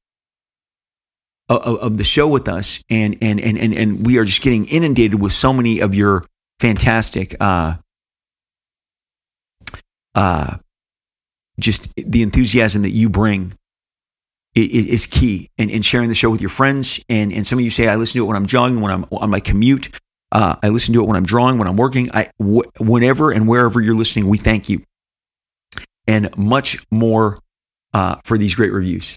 [1.49, 4.66] of, of the show with us, and and and and and we are just getting
[4.66, 6.25] inundated with so many of your
[6.59, 7.37] fantastic.
[7.41, 7.75] Uh,
[10.14, 10.57] uh,
[11.59, 13.53] just the enthusiasm that you bring
[14.55, 17.01] is, key and, and sharing the show with your friends.
[17.09, 19.05] And, and some of you say, I listen to it when I'm jogging, when I'm
[19.13, 19.91] on my commute.
[20.33, 22.11] Uh, I listen to it when I'm drawing, when I'm working.
[22.13, 24.83] I, wh- whenever and wherever you're listening, we thank you.
[26.07, 27.39] And much more
[27.95, 29.17] uh, for these great reviews.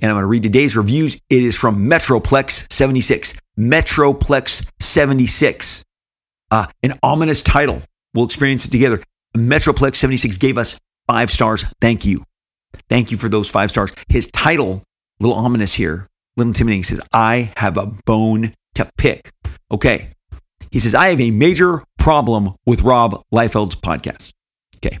[0.00, 1.14] And I'm going to read today's reviews.
[1.14, 3.34] It is from Metroplex 76.
[3.58, 5.84] Metroplex 76.
[6.50, 7.80] Uh, an ominous title.
[8.14, 9.00] We'll experience it together.
[9.36, 11.64] Metroplex 76 gave us five stars.
[11.80, 12.24] Thank you.
[12.92, 13.90] Thank you for those five stars.
[14.10, 14.82] His title,
[15.18, 19.30] little ominous here, little intimidating, says, I have a bone to pick.
[19.70, 20.10] Okay.
[20.70, 24.32] He says, I have a major problem with Rob Liefeld's podcast.
[24.76, 24.98] Okay.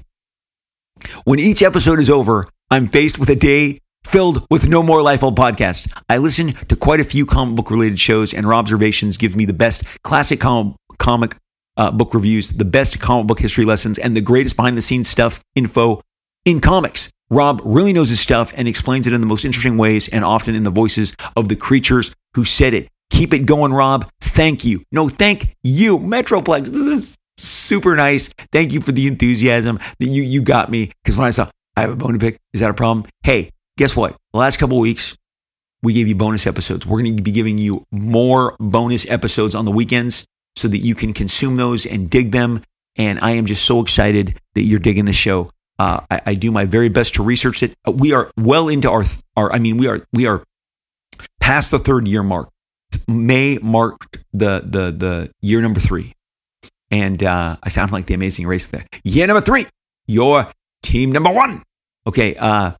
[1.24, 5.36] When each episode is over, I'm faced with a day filled with no more Liefeld
[5.36, 5.92] podcast.
[6.08, 9.44] I listen to quite a few comic book related shows, and Rob's observations give me
[9.44, 11.36] the best classic com- comic
[11.76, 15.10] uh, book reviews, the best comic book history lessons, and the greatest behind the scenes
[15.10, 16.00] stuff info
[16.46, 17.10] in comics.
[17.32, 20.54] Rob really knows his stuff and explains it in the most interesting ways and often
[20.54, 22.88] in the voices of the creatures who said it.
[23.08, 24.06] Keep it going, Rob.
[24.20, 24.82] Thank you.
[24.92, 26.68] No, thank you, Metroplex.
[26.68, 28.28] This is super nice.
[28.52, 30.90] Thank you for the enthusiasm that you you got me.
[31.02, 33.06] Because when I saw I have a bone to pick, is that a problem?
[33.22, 34.14] Hey, guess what?
[34.34, 35.16] The last couple weeks,
[35.82, 36.86] we gave you bonus episodes.
[36.86, 40.26] We're going to be giving you more bonus episodes on the weekends
[40.56, 42.62] so that you can consume those and dig them.
[42.96, 45.48] And I am just so excited that you're digging the show.
[45.82, 47.74] Uh, I, I, do my very best to research it.
[47.84, 49.02] Uh, we are well into our,
[49.36, 50.44] our, I mean, we are we are
[51.40, 52.50] past the third year mark.
[53.08, 56.12] May marked the the the year number three,
[56.92, 58.86] and uh, I sound like the Amazing Race there.
[59.02, 59.66] Year number three,
[60.06, 60.46] your
[60.84, 61.64] team number one.
[62.06, 62.72] Okay, uh,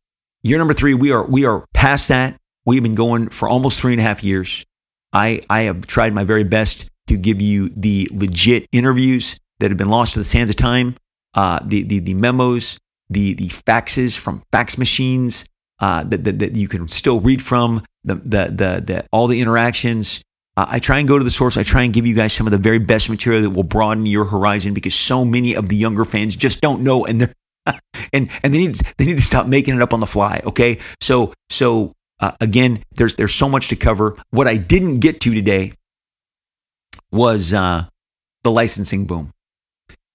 [0.45, 2.37] year number three, we are we are past that.
[2.66, 4.65] We've been going for almost three and a half years.
[5.12, 9.79] I I have tried my very best to give you the legit interviews that have
[9.79, 10.95] been lost to the sands of time,
[11.35, 12.79] uh, the, the, the memos,
[13.12, 15.44] the, the faxes from fax machines
[15.80, 19.40] uh, that, that, that you can still read from, the, the, the, the, all the
[19.40, 20.22] interactions.
[20.56, 21.56] Uh, I try and go to the source.
[21.56, 24.06] I try and give you guys some of the very best material that will broaden
[24.06, 27.32] your horizon because so many of the younger fans just don't know and they're
[28.12, 30.40] and and they need they need to stop making it up on the fly.
[30.44, 34.16] Okay, so so uh, again, there's there's so much to cover.
[34.30, 35.72] What I didn't get to today
[37.10, 37.84] was uh,
[38.43, 39.30] the licensing boom,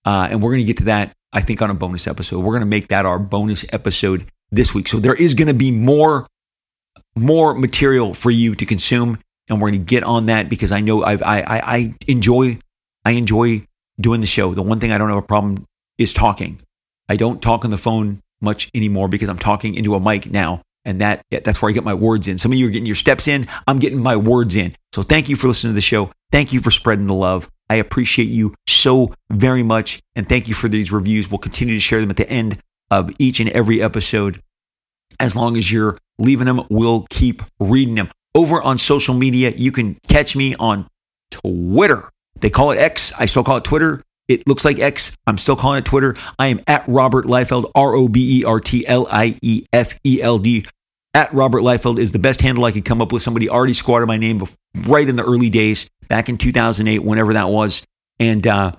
[0.06, 1.14] uh, and we're going to get to that.
[1.38, 2.40] I think on a bonus episode.
[2.40, 4.88] We're going to make that our bonus episode this week.
[4.88, 6.26] So there is going to be more
[7.16, 10.82] more material for you to consume, and we're going to get on that because I
[10.82, 12.58] know I I I enjoy
[13.06, 13.62] I enjoy
[14.02, 14.56] doing the show.
[14.56, 15.64] The one thing I don't have a problem
[16.00, 16.58] is talking.
[17.08, 20.64] I don't talk on the phone much anymore because I'm talking into a mic now.
[20.86, 22.40] And that that's where I get my words in.
[22.40, 23.48] Some of you are getting your steps in.
[23.68, 24.74] I'm getting my words in.
[24.92, 26.10] So thank you for listening to the show.
[26.32, 27.48] Thank you for spreading the love.
[27.70, 30.02] I appreciate you so very much.
[30.16, 31.30] And thank you for these reviews.
[31.30, 32.60] We'll continue to share them at the end
[32.92, 34.42] of each and every episode.
[35.20, 38.10] As long as you're leaving them, we'll keep reading them.
[38.36, 40.88] Over on social media, you can catch me on
[41.32, 42.10] Twitter.
[42.40, 43.12] They call it X.
[43.18, 44.04] I still call it Twitter.
[44.28, 45.16] It looks like X.
[45.26, 46.16] I'm still calling it Twitter.
[46.38, 50.00] I am at Robert Liefeld, R O B E R T L I E F
[50.06, 50.66] E L D.
[51.14, 53.24] At Robert Liefeld is the best handle I could come up with.
[53.24, 54.42] Somebody already squatted my name
[54.86, 57.84] right in the early days, back in 2008, whenever that was.
[58.20, 58.72] And uh,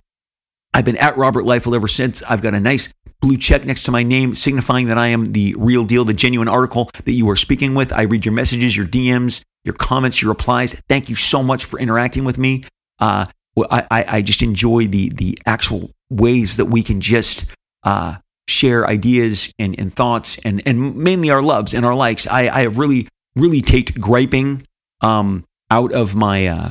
[0.74, 2.22] I've been at Robert Liefeld ever since.
[2.22, 5.55] I've got a nice blue check next to my name, signifying that I am the
[5.59, 7.92] real deal, the genuine article that you are speaking with.
[7.92, 10.80] I read your messages, your DMs, your comments, your replies.
[10.88, 12.64] Thank you so much for interacting with me.
[13.00, 13.26] Uh,
[13.70, 17.46] I, I just enjoy the the actual ways that we can just
[17.82, 18.16] uh,
[18.48, 22.26] share ideas and, and thoughts and, and mainly our loves and our likes.
[22.26, 24.62] I, I have really, really taked griping
[25.00, 26.70] um, out of my uh,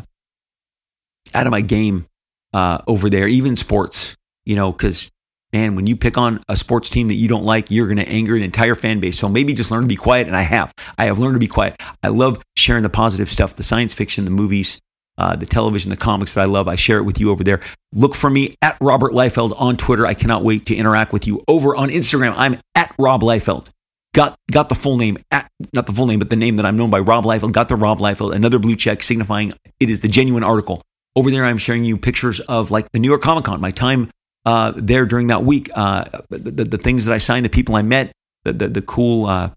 [1.35, 2.05] out of my game
[2.53, 5.11] uh, over there, even sports, you know, because
[5.53, 8.07] man, when you pick on a sports team that you don't like, you're going to
[8.09, 9.17] anger an entire fan base.
[9.17, 10.27] So maybe just learn to be quiet.
[10.27, 10.73] And I have.
[10.97, 11.81] I have learned to be quiet.
[12.03, 14.79] I love sharing the positive stuff, the science fiction, the movies,
[15.17, 16.67] uh, the television, the comics that I love.
[16.67, 17.61] I share it with you over there.
[17.93, 20.05] Look for me at Robert Liefeld on Twitter.
[20.05, 22.33] I cannot wait to interact with you over on Instagram.
[22.35, 23.69] I'm at Rob Liefeld.
[24.13, 26.75] Got got the full name at not the full name, but the name that I'm
[26.75, 27.51] known by Rob Liefeld.
[27.51, 28.33] Got the Rob Liefeld.
[28.33, 30.81] Another blue check signifying it is the genuine article.
[31.18, 34.11] Over there, I'm sharing you pictures of like the New York Comic Con, my time
[34.45, 37.81] uh, there during that week, uh, the, the, things that I signed, the people I
[37.81, 38.11] met,
[38.44, 39.49] the the, the cool, uh,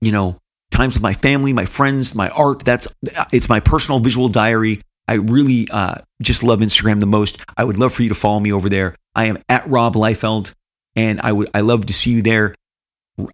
[0.00, 0.38] you know,
[0.70, 2.64] times with my family, my friends, my art.
[2.64, 2.88] That's
[3.34, 4.80] it's my personal visual diary.
[5.06, 7.36] I really uh, just love Instagram the most.
[7.54, 8.96] I would love for you to follow me over there.
[9.14, 10.54] I am at Rob Liefeld,
[10.96, 12.54] and I would I love to see you there.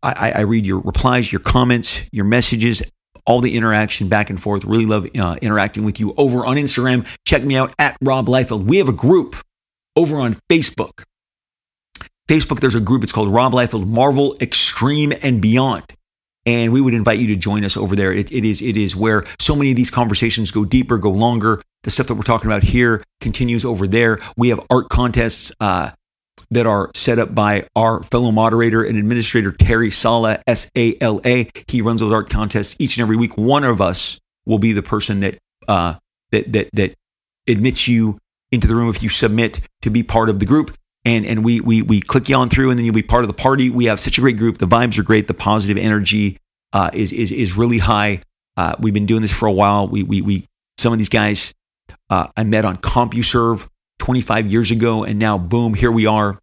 [0.02, 2.82] I, I read your replies, your comments, your messages,
[3.28, 4.64] all the interaction back and forth.
[4.64, 7.06] Really love uh, interacting with you over on Instagram.
[7.24, 8.64] Check me out at Rob Liefeld.
[8.64, 9.36] We have a group
[9.94, 11.04] over on Facebook.
[12.28, 13.04] Facebook, there's a group.
[13.04, 15.84] It's called Rob Liefeld Marvel Extreme and Beyond
[16.48, 18.10] and we would invite you to join us over there.
[18.10, 21.60] It, it is it is where so many of these conversations go deeper, go longer.
[21.82, 24.18] The stuff that we're talking about here continues over there.
[24.36, 25.90] We have art contests uh,
[26.50, 31.20] that are set up by our fellow moderator and administrator Terry Sala S A L
[31.24, 31.48] A.
[31.66, 33.36] He runs those art contests each and every week.
[33.36, 35.94] One of us will be the person that uh,
[36.32, 36.94] that that that
[37.46, 38.18] admits you
[38.50, 41.60] into the room if you submit to be part of the group and and we
[41.60, 43.70] we we click you on through, and then you'll be part of the party.
[43.70, 44.58] We have such a great group.
[44.58, 45.26] The vibes are great.
[45.26, 46.36] The positive energy
[46.72, 48.20] uh, is is is really high.
[48.56, 49.88] Uh, we've been doing this for a while.
[49.88, 50.44] We we we
[50.76, 51.54] some of these guys
[52.10, 53.66] uh, I met on CompuServe
[54.08, 56.34] 25 years ago, and now boom, here we are,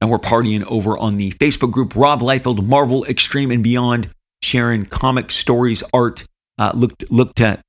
[0.00, 4.08] and we're partying over on the Facebook group Rob Liefeld Marvel Extreme and Beyond,
[4.42, 6.24] sharing comic stories, art.
[6.58, 7.60] Uh, look look to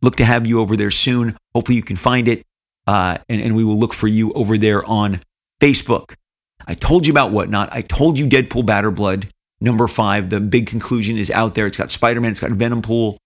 [0.00, 1.36] look to have you over there soon.
[1.54, 2.42] Hopefully, you can find it
[2.86, 5.20] uh, and, and we will look for you over there on
[5.60, 6.14] Facebook.
[6.66, 7.68] I told you about Whatnot.
[7.74, 9.26] I told you Deadpool Badder Blood
[9.60, 10.30] number five.
[10.30, 11.66] The big conclusion is out there.
[11.66, 13.18] It's got Spider Man, it's got Venompool,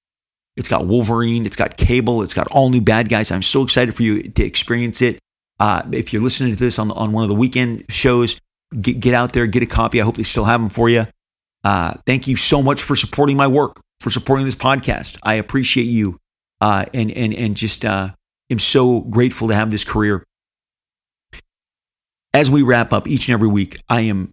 [0.56, 3.30] it's got Wolverine, it's got Cable, it's got all new bad guys.
[3.30, 5.18] I'm so excited for you to experience it.
[5.58, 8.40] Uh, if you're listening to this on, on one of the weekend shows,
[8.80, 10.00] get, get out there, get a copy.
[10.00, 11.06] I hope they still have them for you.
[11.64, 15.18] Uh, thank you so much for supporting my work, for supporting this podcast.
[15.22, 16.18] I appreciate you.
[16.60, 18.10] Uh, and, and, and just, uh,
[18.50, 20.24] am so grateful to have this career.
[22.32, 24.32] As we wrap up each and every week, I am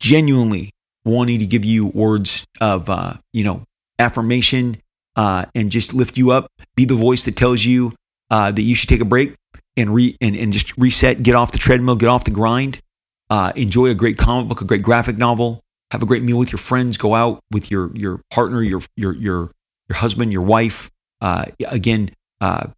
[0.00, 0.70] genuinely
[1.04, 3.64] wanting to give you words of, uh, you know,
[3.98, 4.76] affirmation
[5.20, 6.46] uh, and just lift you up.
[6.76, 7.92] Be the voice that tells you
[8.30, 9.34] uh, that you should take a break
[9.76, 12.80] and re and, and just reset, get off the treadmill, get off the grind.
[13.28, 15.60] Uh, enjoy a great comic book, a great graphic novel.
[15.90, 16.96] Have a great meal with your friends.
[16.96, 19.50] Go out with your your partner, your your your
[19.88, 20.90] your husband, your wife.
[21.20, 22.10] Uh, again,
[22.40, 22.68] uh,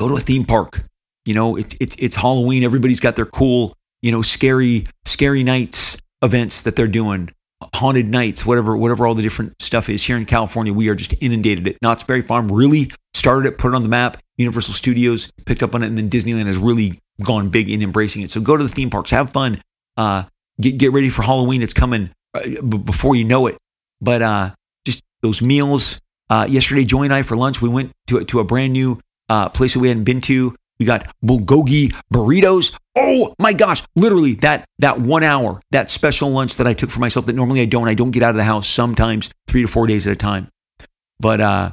[0.00, 0.82] Go to a theme park.
[1.26, 2.64] You know, it's it's it's Halloween.
[2.64, 7.30] Everybody's got their cool, you know, scary scary nights events that they're doing.
[7.74, 10.72] Haunted nights, whatever, whatever all the different stuff is here in California.
[10.72, 11.66] We are just inundated.
[11.66, 14.16] It Knott's Berry Farm really started it, put it on the map.
[14.38, 18.22] Universal Studios picked up on it, and then Disneyland has really gone big in embracing
[18.22, 18.30] it.
[18.30, 19.60] So go to the theme parks, have fun,
[19.96, 20.24] uh,
[20.60, 21.62] get get ready for Halloween.
[21.62, 23.58] It's coming uh, b- before you know it.
[24.00, 24.50] But uh,
[24.86, 26.00] just those meals.
[26.30, 29.48] Uh, yesterday, Joy and I for lunch, we went to to a brand new uh,
[29.48, 30.54] place that we hadn't been to.
[30.80, 32.74] We got bulgogi burritos.
[32.96, 37.00] Oh my gosh, literally that that one hour, that special lunch that I took for
[37.00, 37.86] myself that normally I don't.
[37.86, 40.48] I don't get out of the house sometimes three to four days at a time.
[41.20, 41.72] But uh,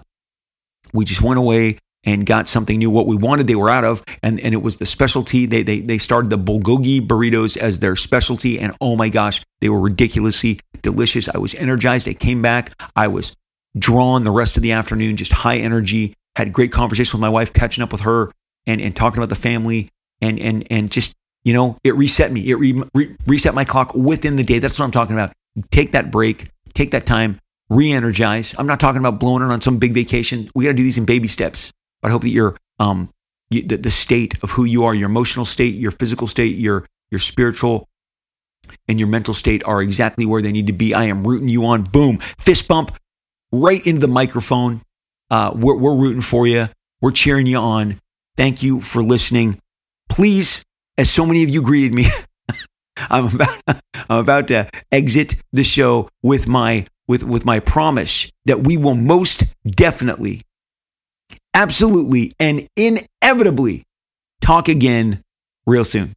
[0.93, 2.89] we just went away and got something new.
[2.89, 5.45] What we wanted, they were out of, and, and it was the specialty.
[5.45, 9.69] They, they they started the bulgogi burritos as their specialty, and oh my gosh, they
[9.69, 11.29] were ridiculously delicious.
[11.29, 12.09] I was energized.
[12.09, 12.73] I came back.
[12.97, 13.33] I was
[13.77, 16.13] drawn the rest of the afternoon, just high energy.
[16.35, 18.29] Had great conversation with my wife, catching up with her,
[18.67, 19.89] and and talking about the family,
[20.21, 21.13] and and and just
[21.43, 22.49] you know, it reset me.
[22.49, 24.59] It re, re, reset my clock within the day.
[24.59, 25.31] That's what I'm talking about.
[25.71, 26.49] Take that break.
[26.73, 27.39] Take that time
[27.69, 28.55] re-energize.
[28.57, 30.49] I'm not talking about blowing it on some big vacation.
[30.55, 31.71] We got to do these in baby steps.
[32.01, 33.09] But I hope that your um
[33.49, 36.85] you, the, the state of who you are, your emotional state, your physical state, your
[37.11, 37.87] your spiritual
[38.87, 40.93] and your mental state are exactly where they need to be.
[40.93, 41.83] I am rooting you on.
[41.83, 42.95] Boom, fist bump
[43.51, 44.81] right into the microphone.
[45.29, 46.67] Uh, we're, we're rooting for you.
[47.01, 47.95] We're cheering you on.
[48.37, 49.59] Thank you for listening.
[50.09, 50.63] Please,
[50.97, 52.05] as so many of you greeted me,
[53.09, 53.61] I'm about
[54.09, 58.95] I'm about to exit the show with my with with my promise that we will
[58.95, 60.41] most definitely
[61.53, 63.83] absolutely and inevitably
[64.39, 65.19] talk again
[65.65, 66.13] real soon.